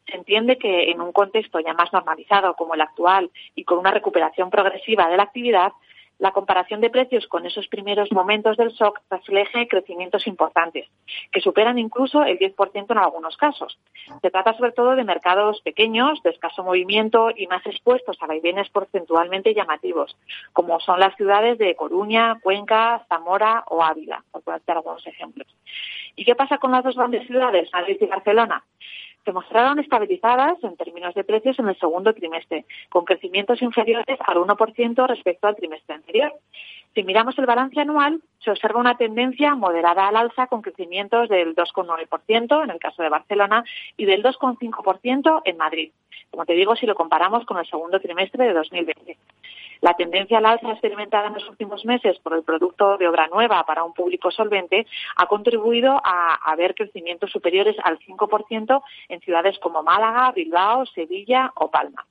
se 0.06 0.18
entiende 0.18 0.58
que 0.58 0.92
en 0.92 1.02
un 1.02 1.12
contexto 1.12 1.60
ya 1.60 1.74
más 1.74 1.92
normalizado 1.92 2.56
como 2.56 2.76
el 2.76 2.82
actual 2.82 3.32
y 3.56 3.64
con 3.64 3.80
una 3.80 3.92
recuperación 3.92 4.50
progresiva 4.50 5.08
de 5.10 5.18
la 5.18 5.24
actividad, 5.24 5.74
la 6.18 6.32
comparación 6.32 6.82
de 6.82 6.90
precios 6.90 7.28
con 7.28 7.46
esos 7.46 7.68
primeros 7.68 8.12
momentos 8.12 8.56
del 8.58 8.70
shock 8.70 9.02
refleje 9.10 9.68
crecimientos 9.68 10.28
importantes, 10.28 10.88
que 11.32 11.42
superan 11.42 11.78
incluso 11.78 12.24
el 12.24 12.40
10% 12.40 12.92
en 12.92 12.98
algunos 12.98 13.36
casos. 13.36 13.78
Se 14.22 14.32
trata 14.32 14.54
sobre 14.54 14.72
todo 14.72 14.96
de 14.96 15.04
mercados 15.04 15.62
pequeños, 15.62 16.22
de 16.24 16.30
escaso 16.30 16.64
movimiento 16.64 17.32
y 17.36 17.48
más 17.48 17.66
expuestos 17.66 18.18
a 18.22 18.28
vaivenes 18.28 18.70
porcentualmente 18.70 19.54
llamativos, 19.54 20.16
como 20.54 20.80
son 20.80 21.00
las 21.00 21.16
ciudades 21.16 21.58
de 21.58 21.76
Coruña, 21.76 22.40
Cuenca, 22.42 23.06
Zamora 23.10 23.66
o 23.68 23.84
Ávila, 23.84 24.24
por 24.32 24.42
poner 24.44 24.62
algunos 24.68 25.06
ejemplos. 25.06 25.48
¿Y 26.16 26.24
qué 26.24 26.36
pasa 26.36 26.60
con 26.60 26.72
las 26.72 26.84
dos 26.84 26.96
grandes 26.96 27.28
ciudades, 27.28 27.70
Madrid 27.74 27.98
y 28.00 28.06
Barcelona? 28.06 28.64
Se 29.26 29.32
mostraron 29.34 29.80
estabilizadas 29.80 30.64
en 30.64 30.78
términos 30.78 31.16
de 31.16 31.24
precios 31.24 31.58
en 31.58 31.68
el 31.68 31.78
segundo 31.80 32.14
trimestre, 32.14 32.66
con 32.90 33.06
crecimientos 33.06 33.62
inferiores 33.62 34.18
al 34.20 34.38
1% 34.38 35.08
respecto 35.08 35.48
al 35.48 35.56
trimestre 35.56 35.96
anterior. 35.96 36.32
Si 36.96 37.04
miramos 37.04 37.38
el 37.38 37.46
balance 37.46 37.78
anual, 37.82 38.22
se 38.40 38.52
observa 38.52 38.80
una 38.80 38.96
tendencia 38.96 39.54
moderada 39.54 40.08
al 40.08 40.16
alza 40.16 40.48
con 40.48 40.62
crecimientos 40.62 41.28
del 41.28 41.54
2,9% 41.54 42.64
en 42.64 42.70
el 42.70 42.80
caso 42.80 43.04
de 43.04 43.10
Barcelona 43.10 43.66
y 43.98 44.06
del 44.06 44.24
2,5% 44.24 45.42
en 45.44 45.58
Madrid. 45.58 45.92
Como 46.32 46.46
te 46.46 46.54
digo, 46.54 46.74
si 46.78 46.86
lo 46.86 46.96
comparamos 46.96 47.46
con 47.46 47.58
el 47.58 47.68
segundo 47.68 48.00
trimestre 48.00 48.46
de 48.46 48.54
2020. 48.54 49.18
La 49.82 49.94
tendencia 49.96 50.38
al 50.38 50.46
alza 50.46 50.72
experimentada 50.72 51.28
en 51.28 51.34
los 51.34 51.50
últimos 51.50 51.84
meses 51.84 52.18
por 52.20 52.34
el 52.34 52.44
producto 52.44 52.98
de 52.98 53.10
obra 53.10 53.28
nueva 53.28 53.66
para 53.66 53.84
un 53.84 53.94
público 53.94 54.32
solvente 54.32 54.88
ha 55.18 55.26
contribuido 55.26 56.02
a, 56.02 56.36
a 56.36 56.56
ver 56.56 56.76
crecimientos 56.76 57.30
superiores 57.30 57.76
al 57.84 58.00
5% 58.00 58.82
en 59.10 59.20
ciudades 59.20 59.60
como 59.60 59.84
Málaga, 59.84 60.32
Bilbao, 60.32 60.86
Sevilla 60.86 61.52
o 61.56 61.70
Palma. 61.70 62.06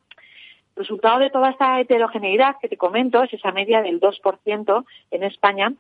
Resultado 0.77 1.21
de 1.21 1.31
toda 1.31 1.51
esta 1.51 1.81
heterogeneidad 1.81 2.57
que 2.61 2.69
te 2.69 2.77
comento 2.77 3.23
es 3.23 3.33
esa 3.33 3.53
media 3.53 3.81
del 3.81 4.01
2% 4.01 4.85
en 5.13 5.23
España 5.23 5.73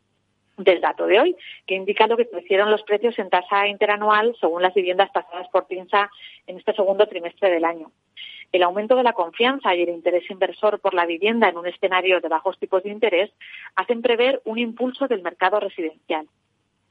del 0.56 0.80
dato 0.80 1.06
de 1.06 1.18
hoy, 1.18 1.36
que 1.66 1.74
indica 1.74 2.06
lo 2.06 2.16
que 2.16 2.28
crecieron 2.28 2.70
los 2.70 2.82
precios 2.82 3.18
en 3.18 3.28
tasa 3.28 3.66
interanual 3.66 4.36
según 4.40 4.62
las 4.62 4.72
viviendas 4.72 5.12
tasadas 5.12 5.48
por 5.48 5.66
PINSA 5.66 6.10
en 6.46 6.58
este 6.58 6.74
segundo 6.74 7.06
trimestre 7.06 7.50
del 7.50 7.64
año. 7.64 7.90
El 8.52 8.62
aumento 8.62 8.94
de 8.94 9.02
la 9.02 9.14
confianza 9.14 9.74
y 9.74 9.82
el 9.82 9.88
interés 9.88 10.30
inversor 10.30 10.78
por 10.78 10.94
la 10.94 11.06
vivienda 11.06 11.48
en 11.48 11.58
un 11.58 11.66
escenario 11.66 12.20
de 12.20 12.28
bajos 12.28 12.56
tipos 12.58 12.84
de 12.84 12.90
interés 12.90 13.32
hacen 13.74 14.00
prever 14.00 14.40
un 14.44 14.58
impulso 14.58 15.08
del 15.08 15.22
mercado 15.22 15.58
residencial. 15.58 16.28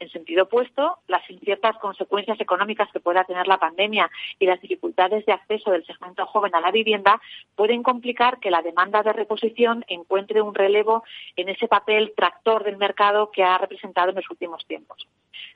En 0.03 0.09
sentido 0.09 0.43
opuesto, 0.43 0.97
las 1.07 1.27
inciertas 1.29 1.77
consecuencias 1.77 2.37
económicas 2.41 2.91
que 2.91 2.99
pueda 2.99 3.23
tener 3.23 3.47
la 3.47 3.57
pandemia 3.57 4.11
y 4.37 4.45
las 4.45 4.59
dificultades 4.59 5.25
de 5.25 5.31
acceso 5.31 5.71
del 5.71 5.85
segmento 5.85 6.25
joven 6.25 6.53
a 6.55 6.59
la 6.59 6.71
vivienda 6.71 7.21
pueden 7.55 7.83
complicar 7.83 8.41
que 8.41 8.51
la 8.51 8.61
demanda 8.61 9.01
de 9.01 9.13
reposición 9.13 9.85
encuentre 9.87 10.41
un 10.41 10.53
relevo 10.53 11.05
en 11.37 11.47
ese 11.47 11.69
papel 11.69 12.11
tractor 12.17 12.65
del 12.65 12.75
mercado 12.75 13.31
que 13.31 13.43
ha 13.43 13.57
representado 13.57 14.09
en 14.09 14.17
los 14.17 14.29
últimos 14.29 14.65
tiempos. 14.67 15.07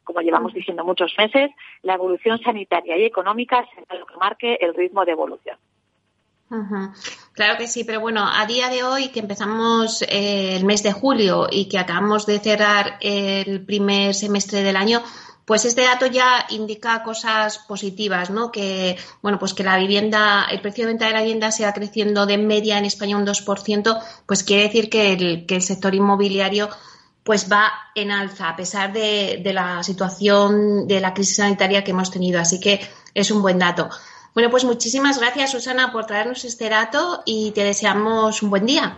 Como 0.06 0.22
llevamos 0.22 0.54
diciendo 0.54 0.86
muchos 0.86 1.14
meses, 1.18 1.52
la 1.82 1.96
evolución 1.96 2.40
sanitaria 2.40 2.96
y 2.96 3.04
económica 3.04 3.68
será 3.76 4.00
lo 4.00 4.06
que 4.06 4.16
marque 4.16 4.58
el 4.62 4.74
ritmo 4.74 5.04
de 5.04 5.12
evolución. 5.12 5.58
Claro 7.34 7.58
que 7.58 7.68
sí, 7.68 7.84
pero 7.84 8.00
bueno, 8.00 8.26
a 8.26 8.46
día 8.46 8.70
de 8.70 8.84
hoy 8.84 9.10
que 9.10 9.20
empezamos 9.20 10.02
eh, 10.04 10.56
el 10.56 10.66
mes 10.66 10.82
de 10.82 10.94
julio 10.94 11.48
y 11.52 11.66
que 11.66 11.78
acabamos 11.78 12.26
de 12.26 12.40
cerrar 12.40 12.98
el 13.02 13.66
primer 13.66 14.16
semestre 14.16 14.64
del 14.64 14.78
año, 14.78 15.04
pues 15.48 15.64
este 15.64 15.84
dato 15.84 16.08
ya 16.08 16.46
indica 16.50 17.04
cosas 17.04 17.60
positivas, 17.60 18.30
¿no? 18.30 18.52
Que, 18.52 18.98
bueno, 19.22 19.40
pues 19.40 19.54
que 19.54 19.64
la 19.64 19.78
vivienda, 19.78 20.46
el 20.52 20.60
precio 20.62 20.86
de 20.86 20.92
venta 20.92 21.08
de 21.08 21.14
la 21.14 21.22
vivienda 21.22 21.52
sea 21.52 21.74
creciendo 21.74 22.26
de 22.26 22.38
media 22.38 22.78
en 22.78 22.86
España 22.86 23.16
un 23.16 23.26
2%, 23.26 24.02
pues 24.26 24.44
quiere 24.44 24.64
decir 24.64 24.90
que 24.90 25.14
el, 25.14 25.46
que 25.46 25.56
el 25.56 25.62
sector 25.62 25.96
inmobiliario 25.96 26.70
pues 27.24 27.52
va 27.52 27.72
en 27.94 28.12
alza 28.12 28.50
a 28.50 28.56
pesar 28.56 28.94
de, 28.94 29.42
de 29.44 29.54
la 29.54 29.84
situación 29.84 30.88
de 30.88 31.02
la 31.02 31.14
crisis 31.14 31.38
sanitaria 31.38 31.84
que 31.84 31.92
hemos 31.92 32.12
tenido. 32.12 32.40
Así 32.40 32.60
que 32.60 32.80
es 33.14 33.32
un 33.32 33.42
buen 33.42 33.60
dato. 33.60 33.90
Bueno, 34.38 34.52
pues 34.52 34.66
muchísimas 34.66 35.20
gracias, 35.20 35.50
Susana, 35.50 35.92
por 35.92 36.06
traernos 36.06 36.46
este 36.46 36.70
dato 36.70 37.24
y 37.26 37.54
te 37.54 37.64
deseamos 37.64 38.44
un 38.44 38.52
buen 38.52 38.68
día. 38.68 38.96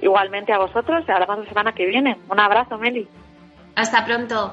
Igualmente 0.00 0.52
a 0.52 0.58
vosotros, 0.58 1.02
hablamos 1.08 1.40
la 1.40 1.48
semana 1.48 1.72
que 1.74 1.86
viene. 1.86 2.16
Un 2.30 2.38
abrazo, 2.38 2.78
Meli. 2.78 3.08
Hasta 3.74 4.04
pronto. 4.04 4.52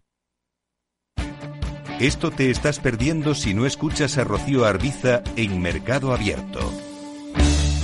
Esto 2.01 2.31
te 2.31 2.49
estás 2.49 2.79
perdiendo 2.79 3.35
si 3.35 3.53
no 3.53 3.67
escuchas 3.67 4.17
a 4.17 4.23
Rocío 4.23 4.65
Arbiza 4.65 5.21
en 5.35 5.61
Mercado 5.61 6.11
Abierto. 6.11 6.73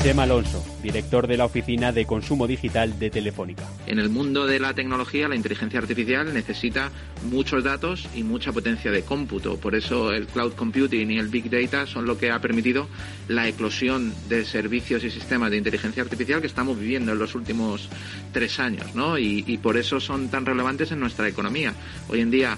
Tema 0.01 0.23
Alonso, 0.23 0.65
director 0.81 1.27
de 1.27 1.37
la 1.37 1.45
Oficina 1.45 1.91
de 1.91 2.05
Consumo 2.05 2.47
Digital 2.47 2.97
de 2.97 3.11
Telefónica. 3.11 3.67
En 3.85 3.99
el 3.99 4.09
mundo 4.09 4.47
de 4.47 4.59
la 4.59 4.73
tecnología, 4.73 5.27
la 5.27 5.35
inteligencia 5.35 5.79
artificial 5.79 6.33
necesita 6.33 6.91
muchos 7.29 7.63
datos 7.63 8.07
y 8.15 8.23
mucha 8.23 8.51
potencia 8.51 8.89
de 8.89 9.03
cómputo. 9.03 9.57
Por 9.57 9.75
eso 9.75 10.11
el 10.11 10.25
cloud 10.25 10.53
computing 10.53 11.11
y 11.11 11.19
el 11.19 11.27
big 11.27 11.51
data 11.51 11.85
son 11.85 12.05
lo 12.05 12.17
que 12.17 12.31
ha 12.31 12.39
permitido 12.39 12.87
la 13.27 13.47
eclosión 13.47 14.15
de 14.29 14.45
servicios 14.45 15.03
y 15.03 15.11
sistemas 15.11 15.51
de 15.51 15.57
inteligencia 15.57 16.01
artificial 16.01 16.41
que 16.41 16.47
estamos 16.47 16.79
viviendo 16.79 17.11
en 17.11 17.19
los 17.19 17.35
últimos 17.35 17.87
tres 18.31 18.59
años, 18.59 18.95
¿no? 18.95 19.19
Y, 19.19 19.43
y 19.45 19.57
por 19.59 19.77
eso 19.77 19.99
son 19.99 20.29
tan 20.29 20.45
relevantes 20.45 20.91
en 20.91 20.99
nuestra 20.99 21.27
economía. 21.27 21.73
Hoy 22.07 22.21
en 22.21 22.31
día 22.31 22.57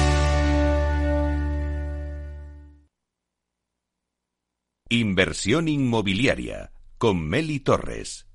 Inversión 4.93 5.69
inmobiliaria 5.69 6.73
con 6.97 7.25
Meli 7.25 7.61
Torres. 7.61 8.27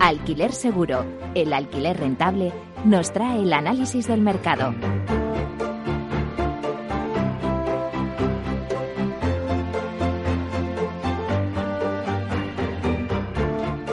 Alquiler 0.00 0.52
Seguro, 0.52 1.04
el 1.34 1.52
alquiler 1.52 1.98
rentable, 1.98 2.54
nos 2.86 3.12
trae 3.12 3.42
el 3.42 3.52
análisis 3.52 4.08
del 4.08 4.22
mercado. 4.22 4.74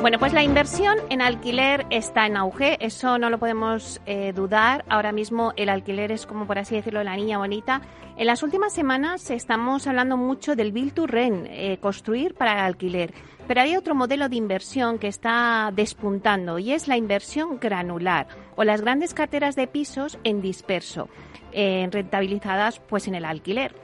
Bueno, 0.07 0.19
pues 0.19 0.31
la 0.31 0.41
inversión 0.41 0.95
en 1.09 1.21
alquiler 1.21 1.85
está 1.89 2.27
en 2.27 2.37
auge, 2.37 2.77
eso 2.79 3.17
no 3.17 3.29
lo 3.29 3.39
podemos 3.39 3.99
eh, 4.05 4.31
dudar. 4.33 4.85
Ahora 4.87 5.11
mismo 5.11 5.51
el 5.57 5.67
alquiler 5.67 6.13
es 6.13 6.25
como 6.25 6.47
por 6.47 6.57
así 6.57 6.75
decirlo 6.75 7.03
la 7.03 7.17
niña 7.17 7.39
bonita. 7.39 7.81
En 8.15 8.25
las 8.25 8.41
últimas 8.41 8.71
semanas 8.71 9.29
estamos 9.31 9.85
hablando 9.85 10.15
mucho 10.15 10.55
del 10.55 10.71
build 10.71 10.93
to 10.93 11.07
rent, 11.07 11.47
eh, 11.49 11.77
construir 11.81 12.35
para 12.35 12.53
el 12.53 12.59
alquiler. 12.59 13.13
Pero 13.49 13.59
hay 13.59 13.75
otro 13.75 13.95
modelo 13.95 14.29
de 14.29 14.37
inversión 14.37 14.97
que 14.97 15.09
está 15.09 15.73
despuntando 15.75 16.57
y 16.57 16.71
es 16.71 16.87
la 16.87 16.95
inversión 16.95 17.59
granular 17.59 18.29
o 18.55 18.63
las 18.63 18.79
grandes 18.79 19.13
carteras 19.13 19.57
de 19.57 19.67
pisos 19.67 20.19
en 20.23 20.41
disperso, 20.41 21.09
eh, 21.51 21.85
rentabilizadas 21.91 22.79
pues 22.79 23.09
en 23.09 23.15
el 23.15 23.25
alquiler. 23.25 23.75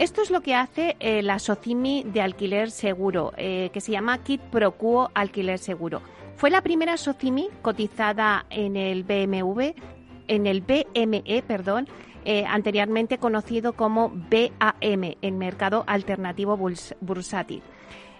Esto 0.00 0.22
es 0.22 0.30
lo 0.30 0.40
que 0.40 0.54
hace 0.54 0.96
eh, 0.98 1.20
la 1.20 1.38
Socimi 1.38 2.04
de 2.06 2.22
alquiler 2.22 2.70
seguro, 2.70 3.34
eh, 3.36 3.68
que 3.70 3.82
se 3.82 3.92
llama 3.92 4.16
Kit 4.24 4.40
Pro 4.40 4.72
Quo 4.78 5.10
Alquiler 5.12 5.58
Seguro. 5.58 6.00
Fue 6.36 6.48
la 6.48 6.62
primera 6.62 6.96
Socimi 6.96 7.50
cotizada 7.60 8.46
en 8.48 8.78
el 8.78 9.04
BMW, 9.04 9.74
en 10.26 10.46
el 10.46 10.62
BME, 10.62 11.44
perdón, 11.46 11.86
eh, 12.24 12.46
anteriormente 12.46 13.18
conocido 13.18 13.74
como 13.74 14.08
BAM, 14.08 15.16
el 15.20 15.32
mercado 15.32 15.84
alternativo 15.86 16.56
bursátil. 16.56 17.62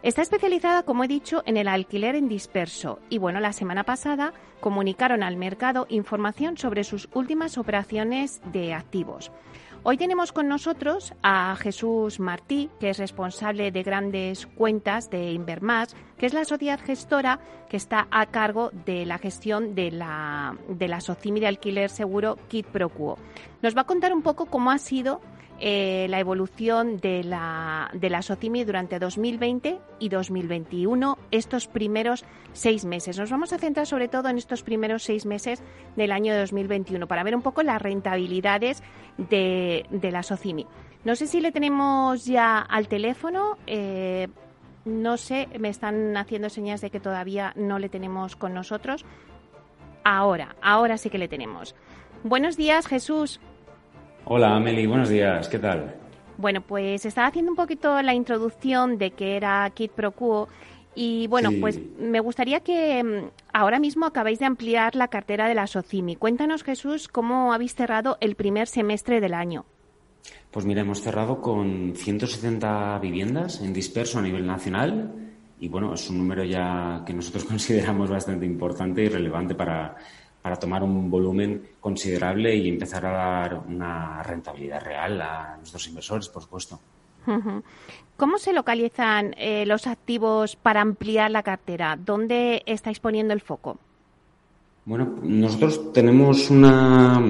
Está 0.02 0.20
especializada, 0.20 0.82
como 0.82 1.04
he 1.04 1.08
dicho, 1.08 1.42
en 1.46 1.56
el 1.56 1.66
alquiler 1.66 2.14
en 2.14 2.28
disperso 2.28 2.98
y 3.08 3.16
bueno, 3.16 3.40
la 3.40 3.54
semana 3.54 3.84
pasada 3.84 4.34
comunicaron 4.60 5.22
al 5.22 5.38
mercado 5.38 5.86
información 5.88 6.58
sobre 6.58 6.84
sus 6.84 7.08
últimas 7.14 7.56
operaciones 7.56 8.42
de 8.52 8.74
activos. 8.74 9.32
Hoy 9.82 9.96
tenemos 9.96 10.30
con 10.32 10.46
nosotros 10.46 11.14
a 11.22 11.56
Jesús 11.56 12.20
Martí, 12.20 12.68
que 12.78 12.90
es 12.90 12.98
responsable 12.98 13.72
de 13.72 13.82
grandes 13.82 14.46
cuentas 14.46 15.08
de 15.08 15.32
Invermás, 15.32 15.96
que 16.18 16.26
es 16.26 16.34
la 16.34 16.44
sociedad 16.44 16.78
gestora 16.78 17.40
que 17.70 17.78
está 17.78 18.06
a 18.10 18.26
cargo 18.26 18.70
de 18.84 19.06
la 19.06 19.16
gestión 19.16 19.74
de 19.74 19.90
la, 19.90 20.54
de 20.68 20.86
la 20.86 21.00
Socimi 21.00 21.40
de 21.40 21.46
alquiler 21.46 21.88
seguro 21.88 22.36
Kit 22.48 22.66
Procuo. 22.66 23.16
Nos 23.62 23.74
va 23.74 23.80
a 23.80 23.86
contar 23.86 24.12
un 24.12 24.20
poco 24.20 24.46
cómo 24.46 24.70
ha 24.70 24.76
sido 24.76 25.22
eh, 25.60 26.06
la 26.08 26.18
evolución 26.18 26.96
de 26.96 27.22
la, 27.22 27.90
de 27.92 28.08
la 28.08 28.22
SOCIMI 28.22 28.64
durante 28.64 28.98
2020 28.98 29.78
y 29.98 30.08
2021, 30.08 31.18
estos 31.30 31.66
primeros 31.66 32.24
seis 32.52 32.84
meses. 32.84 33.18
Nos 33.18 33.30
vamos 33.30 33.52
a 33.52 33.58
centrar 33.58 33.86
sobre 33.86 34.08
todo 34.08 34.28
en 34.28 34.38
estos 34.38 34.62
primeros 34.62 35.02
seis 35.02 35.26
meses 35.26 35.62
del 35.96 36.12
año 36.12 36.34
2021 36.34 37.06
para 37.06 37.22
ver 37.22 37.36
un 37.36 37.42
poco 37.42 37.62
las 37.62 37.80
rentabilidades 37.80 38.82
de, 39.18 39.84
de 39.90 40.10
la 40.10 40.22
SOCIMI. 40.22 40.66
No 41.04 41.14
sé 41.14 41.26
si 41.26 41.40
le 41.40 41.52
tenemos 41.52 42.24
ya 42.24 42.58
al 42.58 42.88
teléfono. 42.88 43.56
Eh, 43.66 44.28
no 44.84 45.16
sé, 45.16 45.48
me 45.58 45.68
están 45.68 46.16
haciendo 46.16 46.48
señas 46.48 46.80
de 46.80 46.90
que 46.90 47.00
todavía 47.00 47.52
no 47.56 47.78
le 47.78 47.88
tenemos 47.88 48.36
con 48.36 48.54
nosotros. 48.54 49.04
Ahora, 50.04 50.56
ahora 50.62 50.96
sí 50.98 51.10
que 51.10 51.18
le 51.18 51.28
tenemos. 51.28 51.74
Buenos 52.22 52.56
días, 52.56 52.86
Jesús. 52.86 53.40
Hola, 54.24 54.56
Amelie, 54.56 54.86
buenos 54.86 55.08
días, 55.08 55.48
¿qué 55.48 55.58
tal? 55.58 55.94
Bueno, 56.36 56.60
pues 56.60 57.04
estaba 57.04 57.28
haciendo 57.28 57.52
un 57.52 57.56
poquito 57.56 58.00
la 58.02 58.14
introducción 58.14 58.98
de 58.98 59.10
que 59.10 59.36
era 59.36 59.68
Kit 59.70 59.92
Pro 59.92 60.12
Quo 60.12 60.48
y 60.94 61.26
bueno, 61.28 61.50
pues 61.60 61.80
me 61.98 62.20
gustaría 62.20 62.60
que 62.60 63.02
mm, 63.02 63.30
ahora 63.52 63.78
mismo 63.78 64.06
acabáis 64.06 64.38
de 64.38 64.46
ampliar 64.46 64.96
la 64.96 65.08
cartera 65.08 65.48
de 65.48 65.54
la 65.54 65.66
Socimi. 65.66 66.16
Cuéntanos, 66.16 66.62
Jesús, 66.62 67.08
cómo 67.08 67.52
habéis 67.52 67.74
cerrado 67.74 68.18
el 68.20 68.34
primer 68.34 68.66
semestre 68.66 69.20
del 69.20 69.34
año. 69.34 69.64
Pues 70.50 70.66
mira, 70.66 70.80
hemos 70.80 71.00
cerrado 71.00 71.40
con 71.40 71.94
170 71.94 72.98
viviendas 72.98 73.60
en 73.60 73.72
disperso 73.72 74.18
a 74.18 74.22
nivel 74.22 74.46
nacional 74.46 75.12
y 75.60 75.68
bueno, 75.68 75.94
es 75.94 76.08
un 76.10 76.18
número 76.18 76.42
ya 76.44 77.02
que 77.06 77.12
nosotros 77.12 77.44
consideramos 77.48 78.10
bastante 78.10 78.46
importante 78.46 79.04
y 79.04 79.08
relevante 79.08 79.54
para, 79.54 79.96
para 80.42 80.56
tomar 80.56 80.82
un 80.82 81.10
volumen 81.10 81.62
considerable 81.80 82.54
y 82.54 82.68
empezar 82.68 83.04
a 83.06 83.10
dar 83.12 83.58
una 83.66 84.22
rentabilidad 84.22 84.82
real 84.82 85.20
a 85.20 85.56
nuestros 85.56 85.86
inversores, 85.88 86.28
por 86.28 86.42
supuesto. 86.42 86.80
¿Cómo 88.16 88.38
se 88.38 88.52
localizan 88.52 89.34
eh, 89.36 89.64
los 89.66 89.86
activos 89.86 90.56
para 90.56 90.80
ampliar 90.80 91.30
la 91.30 91.42
cartera? 91.42 91.98
¿Dónde 92.02 92.62
estáis 92.66 92.98
poniendo 92.98 93.34
el 93.34 93.40
foco? 93.40 93.78
Bueno, 94.86 95.16
nosotros 95.22 95.92
tenemos 95.92 96.50
una, 96.50 97.22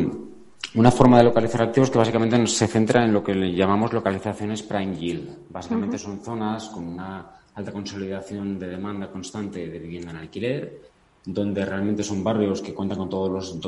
una 0.74 0.90
forma 0.90 1.18
de 1.18 1.24
localizar 1.24 1.62
activos 1.62 1.90
que 1.90 1.98
básicamente 1.98 2.46
se 2.46 2.68
centra 2.68 3.04
en 3.04 3.12
lo 3.12 3.22
que 3.22 3.34
le 3.34 3.52
llamamos 3.52 3.92
localizaciones 3.92 4.62
prime 4.62 4.96
yield. 4.96 5.50
Básicamente 5.50 5.98
son 5.98 6.20
zonas 6.20 6.68
con 6.68 6.86
una 6.86 7.26
alta 7.54 7.72
consolidación 7.72 8.58
de 8.58 8.68
demanda 8.68 9.10
constante 9.10 9.68
de 9.68 9.78
vivienda 9.78 10.12
en 10.12 10.16
alquiler 10.16 10.89
donde 11.24 11.64
realmente 11.64 12.02
son 12.02 12.24
barrios 12.24 12.62
que 12.62 12.74
cuentan 12.74 12.98
con 12.98 13.10
todos 13.10 13.30
los, 13.30 13.60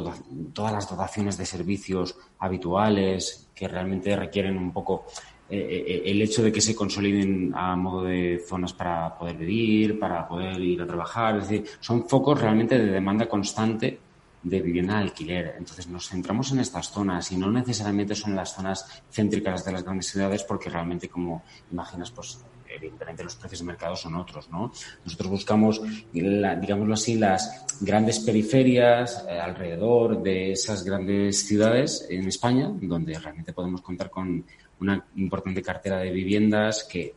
todas 0.53 0.73
las 0.73 0.89
dotaciones 0.89 1.37
de 1.37 1.47
servicios 1.47 2.17
habituales, 2.39 3.49
que 3.55 3.69
realmente 3.69 4.17
requieren 4.17 4.57
un 4.57 4.73
poco 4.73 5.05
eh, 5.49 5.85
eh, 5.87 6.03
el 6.07 6.23
hecho 6.23 6.43
de 6.43 6.51
que 6.51 6.63
se 6.63 6.75
consoliden 6.75 7.53
a 7.55 7.77
modo 7.77 8.05
de 8.05 8.43
zonas 8.49 8.73
para 8.73 9.19
poder 9.19 9.37
vivir, 9.37 9.99
para 9.99 10.27
poder 10.27 10.59
ir 10.61 10.81
a 10.81 10.87
trabajar. 10.87 11.37
Es 11.37 11.49
decir, 11.49 11.69
son 11.81 12.09
focos 12.09 12.41
realmente 12.41 12.79
de 12.79 12.91
demanda 12.91 13.29
constante 13.29 13.99
de 14.43 14.61
vivienda 14.61 14.97
de 14.97 15.03
alquiler. 15.03 15.55
Entonces 15.59 15.87
nos 15.89 16.09
centramos 16.09 16.51
en 16.53 16.61
estas 16.61 16.91
zonas 16.91 17.31
y 17.33 17.37
no 17.37 17.51
necesariamente 17.51 18.15
son 18.15 18.35
las 18.35 18.55
zonas 18.55 19.03
céntricas 19.11 19.65
de 19.65 19.73
las 19.73 19.85
grandes 19.85 20.07
ciudades 20.07 20.43
porque 20.45 20.71
realmente, 20.71 21.09
como 21.09 21.43
imaginas, 21.71 22.11
pues 22.11 22.43
evidentemente 22.83 23.25
los 23.25 23.37
precios 23.37 23.61
de 23.61 23.67
mercado 23.67 23.97
son 23.97 24.17
otros, 24.17 24.51
¿no? 24.51 24.73
Nosotros 25.05 25.31
buscamos, 25.31 25.81
digámoslo 26.13 26.95
así, 26.95 27.17
las 27.17 27.65
grandes 27.81 28.21
periferias 28.21 29.25
eh, 29.29 29.39
alrededor 29.39 30.23
de 30.23 30.53
esas 30.53 30.85
grandes 30.85 31.47
ciudades 31.47 32.07
en 32.11 32.27
España, 32.27 32.71
donde 32.73 33.19
realmente 33.19 33.53
podemos 33.53 33.81
contar 33.83 34.11
con 34.11 34.45
una 34.81 35.05
importante 35.17 35.63
cartera 35.63 35.99
de 35.99 36.11
viviendas 36.11 36.85
que, 36.85 37.15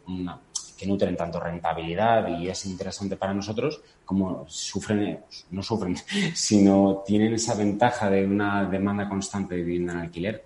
nutren 0.86 1.17
tanto 1.17 1.39
rentabilidad 1.39 2.28
y 2.28 2.47
es 2.47 2.63
interesante 2.67 3.17
para 3.17 3.34
nosotros 3.34 3.82
como 4.06 4.45
sufren, 4.47 5.19
no 5.49 5.63
sufren, 5.63 5.95
sino 6.36 7.01
tienen 7.04 7.34
esa 7.34 7.56
ventaja 7.56 8.08
de 8.08 8.23
una 8.23 8.65
demanda 8.65 9.10
constante 9.10 9.56
de 9.56 9.63
vivienda 9.63 9.93
en 9.93 9.99
alquiler. 9.99 10.45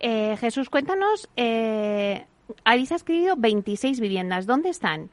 Eh, 0.00 0.36
Jesús, 0.38 0.68
cuéntanos 0.68 1.30
eh, 1.34 2.26
habéis 2.64 2.92
adquirido 2.92 3.36
26 3.36 4.00
viviendas. 4.00 4.46
¿Dónde 4.46 4.70
están? 4.70 5.10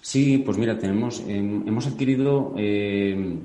Sí, 0.00 0.38
pues 0.38 0.56
mira, 0.56 0.78
tenemos, 0.78 1.20
em, 1.26 1.66
hemos 1.66 1.86
adquirido 1.86 2.54
em, 2.56 3.38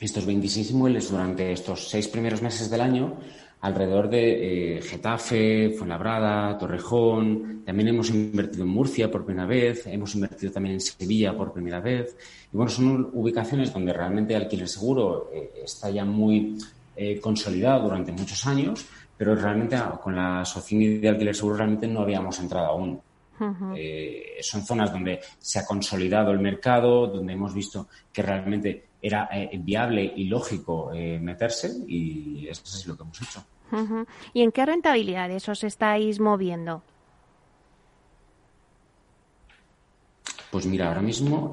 estos 0.00 0.26
26 0.26 0.70
inmuebles 0.70 1.10
durante 1.10 1.52
estos 1.52 1.88
seis 1.88 2.08
primeros 2.08 2.42
meses 2.42 2.70
del 2.70 2.80
año 2.80 3.16
alrededor 3.64 4.10
de 4.10 4.76
eh, 4.76 4.82
Getafe, 4.82 5.70
Fuenlabrada, 5.70 6.58
Torrejón. 6.58 7.62
También 7.64 7.88
hemos 7.88 8.10
invertido 8.10 8.64
en 8.64 8.68
Murcia 8.68 9.10
por 9.10 9.24
primera 9.24 9.46
vez, 9.46 9.86
hemos 9.86 10.14
invertido 10.14 10.52
también 10.52 10.74
en 10.74 10.80
Sevilla 10.82 11.34
por 11.34 11.50
primera 11.50 11.80
vez. 11.80 12.14
Y 12.52 12.56
bueno, 12.56 12.70
son 12.70 13.08
ubicaciones 13.14 13.72
donde 13.72 13.94
realmente 13.94 14.34
el 14.34 14.42
alquiler 14.42 14.68
seguro 14.68 15.30
eh, 15.32 15.62
está 15.64 15.88
ya 15.88 16.04
muy 16.04 16.58
eh, 16.94 17.18
consolidado 17.20 17.84
durante 17.84 18.12
muchos 18.12 18.46
años 18.46 18.84
pero 19.16 19.34
realmente 19.34 19.76
con 20.02 20.16
la 20.16 20.44
Socimi 20.44 20.98
de 20.98 21.08
alquiler 21.08 21.34
seguro 21.34 21.56
realmente 21.56 21.86
no 21.86 22.00
habíamos 22.00 22.38
entrado 22.40 22.66
aún. 22.66 23.00
Eh, 23.76 24.36
son 24.40 24.62
zonas 24.62 24.92
donde 24.92 25.20
se 25.38 25.58
ha 25.58 25.66
consolidado 25.66 26.30
el 26.30 26.38
mercado, 26.38 27.08
donde 27.08 27.32
hemos 27.32 27.52
visto 27.52 27.88
que 28.12 28.22
realmente 28.22 28.86
era 29.02 29.28
eh, 29.32 29.50
viable 29.60 30.12
y 30.16 30.24
lógico 30.24 30.92
eh, 30.94 31.18
meterse 31.20 31.70
y 31.86 32.46
eso 32.48 32.62
es 32.64 32.86
lo 32.86 32.96
que 32.96 33.02
hemos 33.02 33.22
hecho. 33.22 33.44
¿Y 34.32 34.42
en 34.42 34.52
qué 34.52 34.64
rentabilidades 34.64 35.48
os 35.48 35.64
estáis 35.64 36.20
moviendo? 36.20 36.82
Pues 40.50 40.66
mira, 40.66 40.86
ahora 40.86 41.02
mismo 41.02 41.52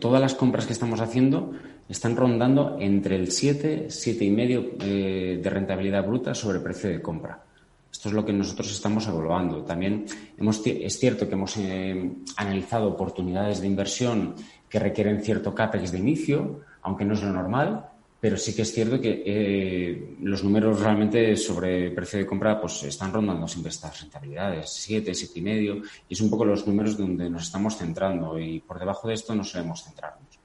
todas 0.00 0.20
las 0.20 0.34
compras 0.34 0.66
que 0.66 0.72
estamos 0.72 1.00
haciendo 1.00 1.52
están 1.88 2.16
rondando 2.16 2.76
entre 2.80 3.16
el 3.16 3.30
7, 3.30 3.86
7,5 3.88 4.76
eh, 4.80 5.40
de 5.42 5.50
rentabilidad 5.50 6.06
bruta 6.06 6.34
sobre 6.34 6.60
precio 6.60 6.90
de 6.90 7.00
compra. 7.00 7.42
Esto 7.90 8.08
es 8.08 8.14
lo 8.14 8.24
que 8.24 8.32
nosotros 8.32 8.70
estamos 8.70 9.06
evaluando. 9.06 9.62
También 9.64 10.04
hemos, 10.36 10.60
es 10.66 10.98
cierto 10.98 11.26
que 11.26 11.34
hemos 11.34 11.56
eh, 11.56 12.12
analizado 12.36 12.88
oportunidades 12.88 13.60
de 13.60 13.68
inversión 13.68 14.34
que 14.68 14.78
requieren 14.78 15.22
cierto 15.22 15.54
CAPEX 15.54 15.92
de 15.92 15.98
inicio, 15.98 16.60
aunque 16.82 17.04
no 17.04 17.14
es 17.14 17.22
lo 17.22 17.32
normal, 17.32 17.86
pero 18.20 18.36
sí 18.36 18.54
que 18.54 18.62
es 18.62 18.72
cierto 18.72 19.00
que 19.00 19.22
eh, 19.24 20.16
los 20.20 20.42
números 20.42 20.80
realmente 20.80 21.36
sobre 21.36 21.90
precio 21.90 22.18
de 22.18 22.26
compra 22.26 22.60
pues 22.60 22.82
están 22.82 23.12
rondando 23.12 23.46
siempre 23.46 23.70
estas 23.70 24.00
rentabilidades, 24.00 24.70
7, 24.70 25.12
7,5, 25.12 25.82
y 26.08 26.14
es 26.14 26.20
un 26.20 26.30
poco 26.30 26.44
los 26.44 26.66
números 26.66 26.96
donde 26.96 27.30
nos 27.30 27.44
estamos 27.44 27.76
centrando 27.76 28.38
y 28.38 28.60
por 28.60 28.78
debajo 28.78 29.06
de 29.08 29.14
esto 29.14 29.34
no 29.34 29.44
solemos 29.44 29.84
centrarnos. 29.84 30.35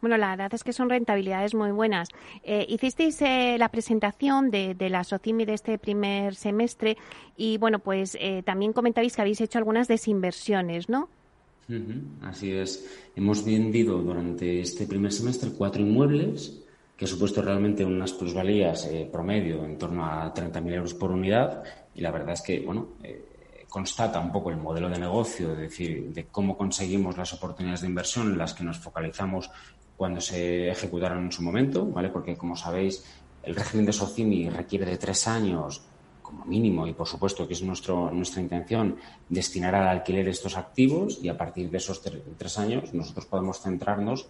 Bueno, 0.00 0.16
la 0.16 0.30
verdad 0.30 0.52
es 0.52 0.62
que 0.62 0.72
son 0.72 0.90
rentabilidades 0.90 1.54
muy 1.54 1.70
buenas. 1.70 2.08
Eh, 2.42 2.66
hicisteis 2.68 3.20
eh, 3.22 3.56
la 3.58 3.68
presentación 3.70 4.50
de, 4.50 4.76
la 4.90 5.04
SOCIMI 5.04 5.44
de 5.44 5.54
este 5.54 5.78
primer 5.78 6.34
semestre 6.34 6.96
y, 7.36 7.58
bueno, 7.58 7.78
pues 7.78 8.16
eh, 8.20 8.42
también 8.44 8.72
comentabais 8.72 9.14
que 9.16 9.22
habéis 9.22 9.40
hecho 9.40 9.58
algunas 9.58 9.88
desinversiones, 9.88 10.88
¿no? 10.88 11.08
Así 12.20 12.52
es. 12.52 12.86
Hemos 13.16 13.44
vendido 13.44 13.96
durante 14.02 14.60
este 14.60 14.86
primer 14.86 15.12
semestre 15.12 15.50
cuatro 15.56 15.80
inmuebles 15.80 16.60
que 16.94 17.06
ha 17.06 17.08
supuesto 17.08 17.40
realmente 17.40 17.84
unas 17.84 18.12
plusvalías 18.12 18.88
promedio 19.10 19.64
en 19.64 19.78
torno 19.78 20.04
a 20.04 20.32
30.000 20.32 20.74
euros 20.74 20.94
por 20.94 21.10
unidad 21.10 21.64
y 21.94 22.02
la 22.02 22.10
verdad 22.10 22.34
es 22.34 22.42
que, 22.42 22.60
bueno, 22.60 22.88
constata 23.74 24.20
un 24.20 24.30
poco 24.30 24.50
el 24.50 24.56
modelo 24.56 24.88
de 24.88 25.00
negocio, 25.00 25.50
es 25.50 25.58
decir, 25.58 26.12
de 26.12 26.26
cómo 26.26 26.56
conseguimos 26.56 27.16
las 27.16 27.32
oportunidades 27.32 27.80
de 27.80 27.88
inversión 27.88 28.28
en 28.28 28.38
las 28.38 28.54
que 28.54 28.62
nos 28.62 28.78
focalizamos 28.78 29.50
cuando 29.96 30.20
se 30.20 30.68
ejecutaron 30.68 31.24
en 31.24 31.32
su 31.32 31.42
momento, 31.42 31.84
¿vale? 31.84 32.08
Porque, 32.10 32.36
como 32.36 32.54
sabéis, 32.54 33.04
el 33.42 33.56
régimen 33.56 33.86
de 33.86 33.92
Socimi 33.92 34.48
requiere 34.48 34.86
de 34.86 34.96
tres 34.96 35.26
años 35.26 35.82
como 36.22 36.44
mínimo 36.44 36.86
y, 36.86 36.92
por 36.92 37.08
supuesto, 37.08 37.48
que 37.48 37.54
es 37.54 37.62
nuestro, 37.62 38.12
nuestra 38.12 38.40
intención 38.40 38.96
destinar 39.28 39.74
al 39.74 39.88
alquiler 39.88 40.28
estos 40.28 40.56
activos 40.56 41.18
y 41.20 41.28
a 41.28 41.36
partir 41.36 41.68
de 41.68 41.78
esos 41.78 42.00
tres 42.00 42.58
años 42.60 42.94
nosotros 42.94 43.26
podemos 43.26 43.60
centrarnos 43.60 44.28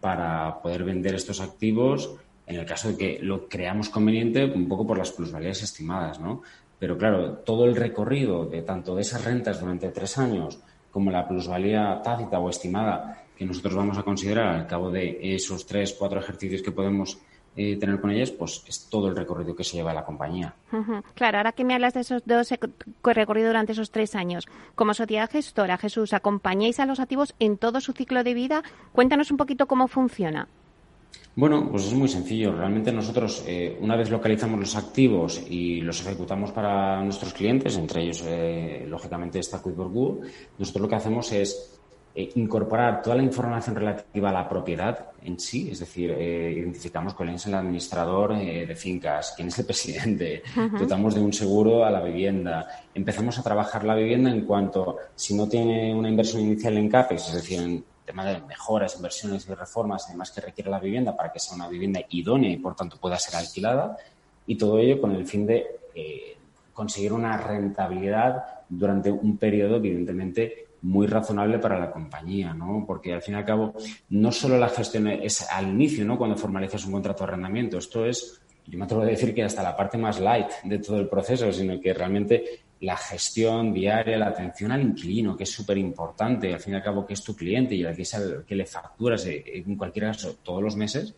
para 0.00 0.62
poder 0.62 0.84
vender 0.84 1.16
estos 1.16 1.40
activos 1.40 2.14
en 2.46 2.56
el 2.56 2.66
caso 2.66 2.88
de 2.88 2.96
que 2.96 3.18
lo 3.20 3.48
creamos 3.48 3.88
conveniente 3.88 4.44
un 4.44 4.68
poco 4.68 4.86
por 4.86 4.98
las 4.98 5.10
plusvalías 5.10 5.62
estimadas, 5.62 6.20
¿no? 6.20 6.42
Pero 6.78 6.98
claro, 6.98 7.38
todo 7.38 7.64
el 7.64 7.76
recorrido 7.76 8.46
de 8.46 8.62
tanto 8.62 8.94
de 8.94 9.02
esas 9.02 9.24
rentas 9.24 9.60
durante 9.60 9.88
tres 9.90 10.18
años 10.18 10.58
como 10.90 11.10
la 11.10 11.26
plusvalía 11.26 12.00
tácita 12.02 12.38
o 12.38 12.48
estimada 12.48 13.24
que 13.36 13.44
nosotros 13.44 13.74
vamos 13.74 13.98
a 13.98 14.02
considerar 14.02 14.54
al 14.54 14.66
cabo 14.66 14.90
de 14.90 15.34
esos 15.34 15.66
tres, 15.66 15.94
cuatro 15.98 16.20
ejercicios 16.20 16.62
que 16.62 16.70
podemos 16.70 17.18
eh, 17.56 17.76
tener 17.76 18.00
con 18.00 18.10
ellas, 18.10 18.32
pues 18.32 18.64
es 18.66 18.88
todo 18.88 19.08
el 19.08 19.16
recorrido 19.16 19.54
que 19.54 19.62
se 19.62 19.76
lleva 19.76 19.94
la 19.94 20.04
compañía. 20.04 20.54
Claro, 21.14 21.38
ahora 21.38 21.52
que 21.52 21.64
me 21.64 21.74
hablas 21.74 21.94
de 21.94 22.00
esos 22.00 22.22
dos 22.26 22.52
recorridos 23.04 23.48
durante 23.50 23.72
esos 23.72 23.92
tres 23.92 24.16
años, 24.16 24.46
como 24.74 24.92
sociedad 24.92 25.30
gestora, 25.30 25.78
Jesús, 25.78 26.12
¿acompañáis 26.14 26.80
a 26.80 26.86
los 26.86 26.98
activos 26.98 27.34
en 27.38 27.56
todo 27.56 27.80
su 27.80 27.92
ciclo 27.92 28.24
de 28.24 28.34
vida? 28.34 28.62
Cuéntanos 28.92 29.30
un 29.30 29.36
poquito 29.36 29.66
cómo 29.66 29.86
funciona. 29.86 30.48
Bueno, 31.36 31.68
pues 31.70 31.86
es 31.86 31.94
muy 31.94 32.08
sencillo. 32.08 32.52
Realmente 32.52 32.92
nosotros, 32.92 33.44
eh, 33.46 33.76
una 33.80 33.96
vez 33.96 34.10
localizamos 34.10 34.60
los 34.60 34.76
activos 34.76 35.42
y 35.48 35.80
los 35.80 36.00
ejecutamos 36.00 36.52
para 36.52 37.02
nuestros 37.02 37.32
clientes, 37.32 37.76
entre 37.76 38.02
ellos, 38.02 38.22
eh, 38.26 38.86
lógicamente, 38.88 39.40
está 39.40 39.60
Quickboard 39.62 40.20
nosotros 40.58 40.82
lo 40.82 40.88
que 40.88 40.94
hacemos 40.94 41.32
es 41.32 41.74
eh, 42.16 42.30
incorporar 42.36 43.02
toda 43.02 43.16
la 43.16 43.24
información 43.24 43.74
relativa 43.74 44.30
a 44.30 44.32
la 44.32 44.48
propiedad 44.48 45.06
en 45.24 45.40
sí, 45.40 45.68
es 45.72 45.80
decir, 45.80 46.12
eh, 46.12 46.54
identificamos 46.56 47.12
cuál 47.12 47.30
es 47.30 47.44
el 47.46 47.54
administrador 47.54 48.34
eh, 48.34 48.64
de 48.66 48.76
fincas, 48.76 49.32
quién 49.34 49.48
es 49.48 49.58
el 49.58 49.66
presidente, 49.66 50.42
dotamos 50.78 51.16
de 51.16 51.20
un 51.20 51.32
seguro 51.32 51.84
a 51.84 51.90
la 51.90 52.00
vivienda, 52.00 52.68
empezamos 52.94 53.36
a 53.36 53.42
trabajar 53.42 53.82
la 53.82 53.96
vivienda 53.96 54.30
en 54.30 54.42
cuanto, 54.42 54.98
si 55.16 55.34
no 55.34 55.48
tiene 55.48 55.92
una 55.92 56.08
inversión 56.08 56.42
inicial 56.42 56.76
en 56.76 56.88
CAPEX, 56.88 57.30
es 57.30 57.34
decir, 57.34 57.60
en 57.60 57.84
tema 58.04 58.24
de 58.24 58.40
mejoras, 58.42 58.96
inversiones 58.96 59.48
y 59.48 59.54
reformas, 59.54 60.06
además 60.08 60.30
que 60.30 60.40
requiere 60.40 60.70
la 60.70 60.78
vivienda 60.78 61.16
para 61.16 61.32
que 61.32 61.38
sea 61.38 61.56
una 61.56 61.68
vivienda 61.68 62.00
idónea 62.10 62.50
y 62.50 62.56
por 62.56 62.74
tanto 62.74 62.98
pueda 62.98 63.18
ser 63.18 63.36
alquilada, 63.36 63.96
y 64.46 64.56
todo 64.56 64.78
ello 64.78 65.00
con 65.00 65.12
el 65.12 65.26
fin 65.26 65.46
de 65.46 65.66
conseguir 66.74 67.12
una 67.12 67.36
rentabilidad 67.36 68.44
durante 68.68 69.10
un 69.10 69.36
periodo, 69.38 69.76
evidentemente, 69.76 70.66
muy 70.82 71.06
razonable 71.06 71.58
para 71.58 71.78
la 71.78 71.90
compañía, 71.90 72.52
¿no? 72.52 72.84
Porque 72.86 73.14
al 73.14 73.22
fin 73.22 73.34
y 73.34 73.38
al 73.38 73.44
cabo, 73.44 73.72
no 74.10 74.30
solo 74.32 74.58
la 74.58 74.68
gestión 74.68 75.08
es 75.08 75.48
al 75.50 75.68
inicio, 75.68 76.04
¿no? 76.04 76.18
Cuando 76.18 76.36
formalizas 76.36 76.84
un 76.84 76.92
contrato 76.92 77.24
de 77.24 77.28
arrendamiento, 77.30 77.78
esto 77.78 78.04
es, 78.04 78.42
yo 78.66 78.78
me 78.78 78.84
atrevo 78.84 79.02
a 79.02 79.06
decir 79.06 79.34
que 79.34 79.42
hasta 79.42 79.62
la 79.62 79.76
parte 79.76 79.96
más 79.96 80.20
light 80.20 80.48
de 80.64 80.78
todo 80.78 80.98
el 80.98 81.08
proceso, 81.08 81.50
sino 81.52 81.80
que 81.80 81.94
realmente 81.94 82.63
la 82.80 82.96
gestión 82.96 83.72
diaria, 83.72 84.18
la 84.18 84.28
atención 84.28 84.72
al 84.72 84.82
inquilino, 84.82 85.36
que 85.36 85.44
es 85.44 85.50
súper 85.50 85.78
importante, 85.78 86.52
al 86.52 86.60
fin 86.60 86.74
y 86.74 86.76
al 86.76 86.82
cabo 86.82 87.06
que 87.06 87.14
es 87.14 87.22
tu 87.22 87.34
cliente 87.34 87.74
y 87.74 87.84
al 87.84 87.96
que, 87.96 88.04
que 88.46 88.54
le 88.54 88.66
facturas 88.66 89.24
eh, 89.26 89.42
en 89.46 89.76
cualquier 89.76 90.06
caso 90.06 90.36
todos 90.42 90.62
los 90.62 90.76
meses, 90.76 91.14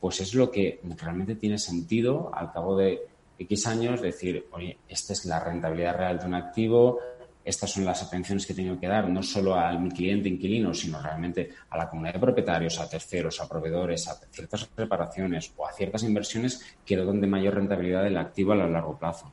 pues 0.00 0.20
es 0.20 0.34
lo 0.34 0.50
que 0.50 0.80
realmente 0.98 1.36
tiene 1.36 1.58
sentido 1.58 2.30
al 2.34 2.52
cabo 2.52 2.76
de 2.76 3.00
X 3.38 3.66
años 3.66 4.00
decir, 4.00 4.46
oye, 4.52 4.78
esta 4.88 5.12
es 5.12 5.24
la 5.24 5.40
rentabilidad 5.40 5.96
real 5.96 6.18
de 6.18 6.26
un 6.26 6.34
activo, 6.34 7.00
estas 7.44 7.70
son 7.70 7.84
las 7.84 8.02
atenciones 8.02 8.46
que 8.46 8.54
tengo 8.54 8.78
que 8.80 8.86
dar 8.86 9.08
no 9.08 9.22
solo 9.22 9.54
a 9.54 9.72
mi 9.72 9.90
cliente 9.90 10.28
inquilino, 10.28 10.72
sino 10.72 11.00
realmente 11.00 11.50
a 11.68 11.76
la 11.76 11.88
comunidad 11.88 12.14
de 12.14 12.20
propietarios, 12.20 12.80
a 12.80 12.88
terceros, 12.88 13.40
a 13.40 13.48
proveedores, 13.48 14.08
a 14.08 14.14
ciertas 14.30 14.68
reparaciones 14.74 15.52
o 15.56 15.66
a 15.66 15.72
ciertas 15.72 16.02
inversiones 16.04 16.76
que 16.84 16.96
dan 16.96 17.20
de 17.20 17.26
mayor 17.26 17.54
rentabilidad 17.54 18.04
del 18.04 18.16
activo 18.16 18.52
a 18.52 18.56
largo 18.56 18.98
plazo. 18.98 19.30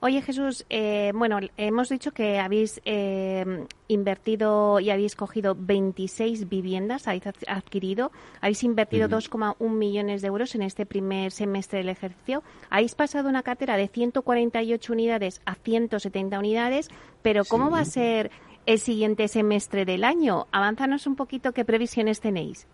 Oye 0.00 0.22
Jesús, 0.22 0.66
eh, 0.70 1.12
bueno, 1.14 1.38
hemos 1.56 1.88
dicho 1.88 2.12
que 2.12 2.38
habéis 2.38 2.80
eh, 2.84 3.66
invertido 3.88 4.80
y 4.80 4.90
habéis 4.90 5.16
cogido 5.16 5.56
26 5.58 6.48
viviendas, 6.48 7.08
habéis 7.08 7.24
adquirido, 7.46 8.12
habéis 8.40 8.62
invertido 8.64 9.08
2,1 9.08 9.56
millones 9.70 10.22
de 10.22 10.28
euros 10.28 10.54
en 10.54 10.62
este 10.62 10.86
primer 10.86 11.32
semestre 11.32 11.78
del 11.78 11.88
ejercicio, 11.88 12.42
habéis 12.70 12.94
pasado 12.94 13.28
una 13.28 13.42
cartera 13.42 13.76
de 13.76 13.88
148 13.88 14.92
unidades 14.92 15.40
a 15.46 15.54
170 15.54 16.38
unidades, 16.38 16.88
pero 17.22 17.44
¿cómo 17.44 17.70
va 17.70 17.80
a 17.80 17.84
ser 17.84 18.30
el 18.66 18.78
siguiente 18.78 19.26
semestre 19.28 19.84
del 19.84 20.04
año? 20.04 20.46
Avánzanos 20.52 21.06
un 21.06 21.16
poquito 21.16 21.52
qué 21.52 21.64
previsiones 21.64 22.20
tenéis. 22.20 22.66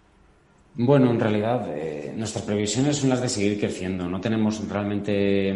Bueno, 0.77 1.11
en 1.11 1.21
realidad 1.21 1.69
eh, 1.69 2.13
nuestras 2.17 2.45
previsiones 2.45 2.97
son 2.97 3.11
las 3.11 3.23
de 3.23 3.29
seguir 3.29 3.61
creciendo. 3.61 4.09
No 4.09 4.21
tenemos 4.21 4.69
realmente 4.69 5.55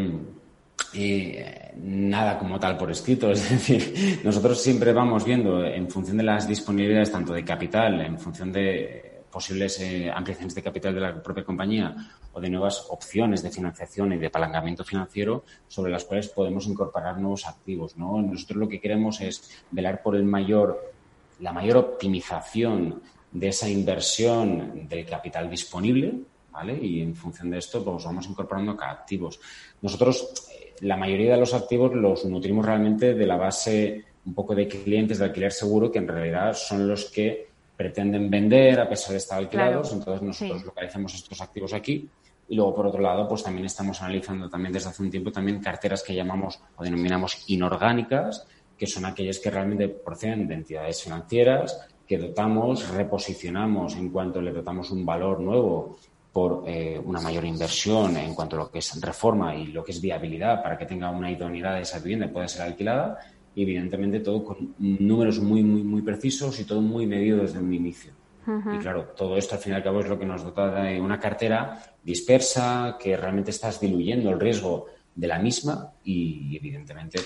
eh, 0.94 1.72
nada 1.77 2.38
como 2.38 2.59
tal 2.59 2.77
por 2.77 2.90
escrito. 2.90 3.31
Es 3.33 3.51
decir, 3.51 4.20
nosotros 4.24 4.61
siempre 4.61 4.92
vamos 4.92 5.24
viendo 5.24 5.64
en 5.64 5.90
función 5.90 6.16
de 6.16 6.24
las 6.24 6.48
disponibilidades 6.48 7.12
tanto 7.12 7.33
de 7.33 7.44
capital, 7.44 8.01
en 8.01 8.18
función 8.18 8.53
de 8.53 9.18
posibles 9.31 9.79
eh, 9.81 10.11
ampliaciones 10.11 10.55
de 10.55 10.62
capital 10.62 10.94
de 10.94 11.01
la 11.01 11.22
propia 11.22 11.44
compañía 11.44 11.94
o 12.33 12.40
de 12.40 12.48
nuevas 12.48 12.87
opciones 12.88 13.42
de 13.42 13.51
financiación 13.51 14.12
y 14.12 14.16
de 14.16 14.27
apalancamiento 14.27 14.85
financiero 14.85 15.44
sobre 15.66 15.92
las 15.92 16.05
cuales 16.05 16.29
podemos 16.29 16.66
incorporar 16.66 17.18
nuevos 17.18 17.46
activos. 17.46 17.96
¿no? 17.96 18.20
Nosotros 18.22 18.59
lo 18.59 18.68
que 18.68 18.81
queremos 18.81 19.20
es 19.20 19.62
velar 19.70 20.03
por 20.03 20.16
el 20.16 20.24
mayor, 20.24 20.92
la 21.40 21.53
mayor 21.53 21.77
optimización 21.77 23.03
de 23.31 23.48
esa 23.48 23.68
inversión 23.68 24.88
del 24.88 25.05
capital 25.05 25.51
disponible, 25.51 26.14
¿vale? 26.51 26.79
Y 26.83 27.03
en 27.03 27.14
función 27.14 27.51
de 27.51 27.59
esto, 27.59 27.85
pues 27.85 28.05
vamos 28.05 28.27
incorporando 28.27 28.72
activos. 28.81 29.38
Nosotros 29.83 30.48
la 30.82 30.96
mayoría 30.96 31.34
de 31.34 31.40
los 31.40 31.54
activos 31.54 31.94
los 31.94 32.24
nutrimos 32.24 32.64
realmente 32.64 33.14
de 33.14 33.26
la 33.26 33.36
base 33.36 34.04
un 34.26 34.34
poco 34.34 34.54
de 34.54 34.68
clientes 34.68 35.18
de 35.18 35.24
alquiler 35.24 35.52
seguro 35.52 35.90
que 35.90 35.98
en 35.98 36.08
realidad 36.08 36.52
son 36.52 36.86
los 36.86 37.06
que 37.06 37.48
pretenden 37.76 38.28
vender 38.28 38.80
a 38.80 38.88
pesar 38.88 39.12
de 39.12 39.18
estar 39.18 39.38
alquilados. 39.38 39.92
Entonces 39.92 40.22
nosotros 40.22 40.64
localizamos 40.64 41.14
estos 41.14 41.40
activos 41.40 41.72
aquí. 41.72 42.08
Y 42.48 42.56
luego 42.56 42.74
por 42.74 42.86
otro 42.86 43.00
lado 43.00 43.28
pues 43.28 43.42
también 43.42 43.66
estamos 43.66 44.02
analizando 44.02 44.48
también 44.48 44.72
desde 44.72 44.88
hace 44.88 45.02
un 45.02 45.10
tiempo 45.10 45.30
también 45.30 45.60
carteras 45.60 46.02
que 46.02 46.14
llamamos 46.14 46.60
o 46.76 46.82
denominamos 46.82 47.44
inorgánicas 47.48 48.46
que 48.76 48.86
son 48.86 49.04
aquellas 49.04 49.38
que 49.38 49.50
realmente 49.50 49.88
proceden 49.88 50.46
de 50.46 50.54
entidades 50.54 51.02
financieras 51.02 51.88
que 52.06 52.16
dotamos, 52.16 52.88
reposicionamos 52.88 53.96
en 53.96 54.10
cuanto 54.10 54.40
le 54.40 54.52
dotamos 54.52 54.90
un 54.90 55.04
valor 55.04 55.40
nuevo 55.40 55.98
por 56.38 56.62
eh, 56.68 57.01
una 57.05 57.20
mayor 57.20 57.44
inversión 57.44 58.16
en 58.16 58.33
cuanto 58.33 58.55
a 58.55 58.61
lo 58.61 58.70
que 58.70 58.79
es 58.79 59.01
reforma 59.01 59.57
y 59.57 59.66
lo 59.66 59.83
que 59.83 59.90
es 59.90 60.01
viabilidad 60.01 60.62
para 60.62 60.79
que 60.79 60.87
tenga 60.87 61.11
una 61.11 61.33
idoneidad 61.33 61.74
de 61.74 61.81
esa 61.81 61.98
vivienda 61.98 62.27
y 62.27 62.29
pueda 62.29 62.46
ser 62.46 62.62
alquilada. 62.62 63.18
Y 63.57 63.62
evidentemente 63.62 64.20
todo 64.20 64.44
con 64.44 64.72
números 64.79 65.40
muy, 65.40 65.64
muy, 65.64 65.83
muy 65.83 66.01
precisos 66.03 66.61
y 66.61 66.64
todo 66.64 66.81
muy 66.81 67.09
medido 67.09 67.38
desde 67.38 67.59
un 67.59 67.74
inicio. 67.74 68.12
Y 68.46 68.79
claro, 68.79 69.09
todo 69.16 69.37
esto 69.37 69.57
al 69.57 69.61
fin 69.61 69.72
y 69.72 69.77
al 69.77 69.83
cabo 69.83 69.98
es 69.98 70.09
lo 70.09 70.16
que 70.16 70.27
nos 70.27 70.44
dota 70.44 70.81
de 70.81 71.01
una 71.01 71.18
cartera 71.18 71.83
dispersa, 72.05 72.96
que 73.01 73.16
realmente 73.16 73.51
estás 73.51 73.81
diluyendo 73.81 74.31
el 74.31 74.38
riesgo 74.38 74.87
de 75.16 75.27
la 75.27 75.40
misma 75.40 75.90
y 76.05 76.57
evidentemente 76.57 77.18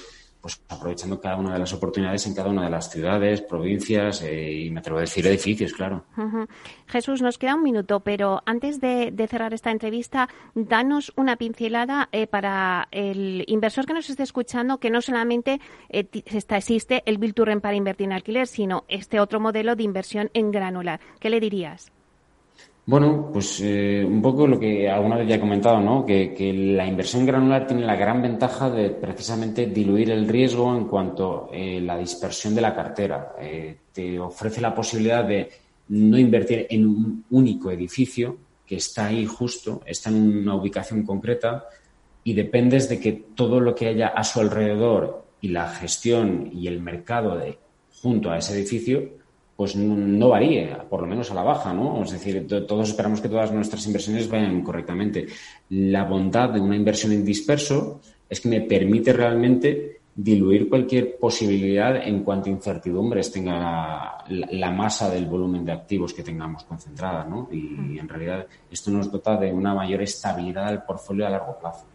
pues 0.42 0.60
aprovechando 0.68 1.20
cada 1.20 1.36
una 1.36 1.52
de 1.52 1.60
las 1.60 1.72
oportunidades 1.72 2.26
en 2.26 2.34
cada 2.34 2.50
una 2.50 2.64
de 2.64 2.70
las 2.70 2.90
ciudades, 2.90 3.40
provincias 3.40 4.22
eh, 4.22 4.52
y 4.52 4.70
me 4.70 4.80
atrevo 4.80 4.98
a 4.98 5.02
decir 5.02 5.24
edificios, 5.26 5.72
claro. 5.72 6.04
Jesús, 6.88 7.22
nos 7.22 7.38
queda 7.38 7.54
un 7.54 7.62
minuto, 7.62 8.00
pero 8.00 8.42
antes 8.44 8.80
de, 8.80 9.14
cerrar 9.30 9.54
esta 9.54 9.70
entrevista, 9.70 10.28
danos 10.54 11.12
una 11.16 11.36
pincelada 11.36 12.08
eh, 12.10 12.26
para 12.26 12.88
el 12.90 13.44
inversor 13.46 13.86
que 13.86 13.94
nos 13.94 14.10
esté 14.10 14.24
escuchando, 14.24 14.78
que 14.78 14.90
no 14.90 15.00
solamente 15.00 15.60
eh, 15.88 16.08
existe 16.12 17.04
el 17.06 17.18
Bill 17.18 17.34
para 17.62 17.76
invertir 17.76 18.06
en 18.06 18.12
alquiler, 18.12 18.48
sino 18.48 18.84
este 18.88 19.20
otro 19.20 19.38
modelo 19.38 19.76
de 19.76 19.84
inversión 19.84 20.28
en 20.34 20.50
granular. 20.50 21.00
¿Qué 21.20 21.30
le 21.30 21.38
dirías? 21.38 21.92
Bueno, 22.84 23.30
pues 23.32 23.60
eh, 23.60 24.04
un 24.04 24.20
poco 24.20 24.44
lo 24.44 24.58
que 24.58 24.90
alguna 24.90 25.16
vez 25.16 25.28
ya 25.28 25.36
he 25.36 25.40
comentado, 25.40 25.80
¿no? 25.80 26.04
Que, 26.04 26.52
la 26.52 26.84
inversión 26.84 27.24
granular 27.24 27.64
tiene 27.64 27.86
la 27.86 27.94
gran 27.94 28.20
ventaja 28.20 28.68
de 28.70 28.90
precisamente 28.90 29.66
diluir 29.66 30.10
el 30.10 30.26
riesgo 30.26 30.76
en 30.76 30.86
cuanto 30.86 31.48
a 31.52 31.56
eh, 31.56 31.80
la 31.80 31.96
dispersión 31.96 32.56
de 32.56 32.60
la 32.60 32.74
cartera. 32.74 33.34
Eh, 33.40 33.76
te 33.92 34.18
ofrece 34.18 34.60
la 34.60 34.74
posibilidad 34.74 35.24
de 35.24 35.48
no 35.88 36.18
invertir 36.18 36.66
en 36.70 36.86
un 36.86 37.24
único 37.30 37.70
edificio 37.70 38.36
que 38.66 38.76
está 38.76 39.06
ahí 39.06 39.26
justo, 39.26 39.82
está 39.86 40.10
en 40.10 40.38
una 40.38 40.56
ubicación 40.56 41.04
concreta 41.04 41.66
y 42.24 42.34
dependes 42.34 42.88
de 42.88 42.98
que 42.98 43.12
todo 43.12 43.60
lo 43.60 43.76
que 43.76 43.88
haya 43.88 44.08
a 44.08 44.24
su 44.24 44.40
alrededor 44.40 45.24
y 45.40 45.48
la 45.48 45.68
gestión 45.68 46.50
y 46.52 46.66
el 46.66 46.80
mercado 46.80 47.36
de 47.36 47.58
junto 48.00 48.30
a 48.30 48.38
ese 48.38 48.54
edificio 48.54 49.21
pues 49.62 49.76
no, 49.76 50.28
varíe, 50.28 50.76
por 50.90 51.02
lo 51.02 51.06
menos 51.06 51.30
a 51.30 51.34
la 51.34 51.44
baja, 51.44 51.72
¿no? 51.72 52.02
Es 52.02 52.10
decir, 52.10 52.48
todos 52.66 52.88
esperamos 52.88 53.20
que 53.20 53.28
todas 53.28 53.52
nuestras 53.52 53.86
inversiones 53.86 54.28
vayan 54.28 54.60
correctamente. 54.60 55.28
La 55.68 56.02
bondad 56.02 56.50
de 56.50 56.58
una 56.58 56.74
inversión 56.74 57.12
en 57.12 57.24
disperso 57.24 58.00
es 58.28 58.40
que 58.40 58.48
me 58.48 58.62
permite 58.62 59.12
realmente 59.12 60.00
diluir 60.16 60.68
cualquier 60.68 61.16
posibilidad 61.16 61.94
en 61.96 62.24
cuanto 62.24 62.48
a 62.48 62.52
incertidumbres 62.54 63.30
tenga 63.30 64.24
la, 64.26 64.70
masa 64.72 65.08
del 65.08 65.26
volumen 65.26 65.64
de 65.64 65.70
activos 65.70 66.12
que 66.12 66.24
tengamos 66.24 66.64
concentrada, 66.64 67.24
¿no? 67.24 67.48
Y, 67.52 68.00
en 68.00 68.08
realidad 68.08 68.44
esto 68.68 68.90
nos 68.90 69.12
dota 69.12 69.36
de 69.36 69.52
una 69.52 69.76
mayor 69.76 70.02
estabilidad 70.02 70.66
al 70.66 70.82
portfolio 70.82 71.24
a 71.24 71.30
largo 71.30 71.56
plazo. 71.56 71.86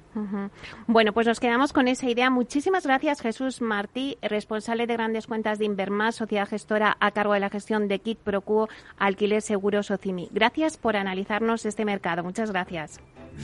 Bueno, 0.88 1.14
pues 1.14 1.28
nos 1.28 1.40
quedamos 1.40 1.74
con 1.74 1.88
esa 1.88 2.10
idea. 2.10 2.30
Muchísimas 2.30 2.86
gracias, 2.86 3.22
Jesús 3.22 3.62
Martí, 3.62 4.18
responsable 4.22 4.88
de 4.88 4.94
grandes 4.94 5.28
cuentas 5.28 5.60
de 5.60 5.66
Invermás, 5.66 6.16
sociedad 6.16 6.48
gestora 6.48 6.98
a 7.00 7.12
cargo 7.12 7.34
de 7.34 7.40
la 7.40 7.50
gestión 7.50 7.88
de 7.88 8.00
Kit 8.00 8.20
Procuo, 8.20 8.68
Alquiler 8.98 9.42
Seguro 9.42 9.84
Socimi. 9.84 10.30
Gracias 10.32 10.78
por 10.78 10.96
analizarnos 10.96 11.66
este 11.66 11.86
mercado. 11.86 12.24
Muchas 12.24 12.52
gracias. 12.52 13.00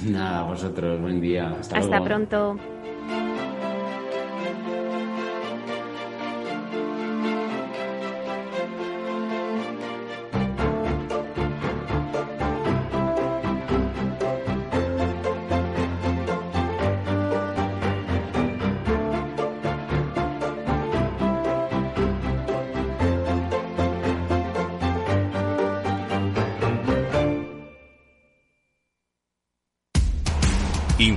Nada, 0.05 0.43
vosotros. 0.43 0.99
Buen 1.01 1.21
día. 1.21 1.55
Hasta, 1.59 1.77
Hasta 1.77 2.03
pronto. 2.03 2.57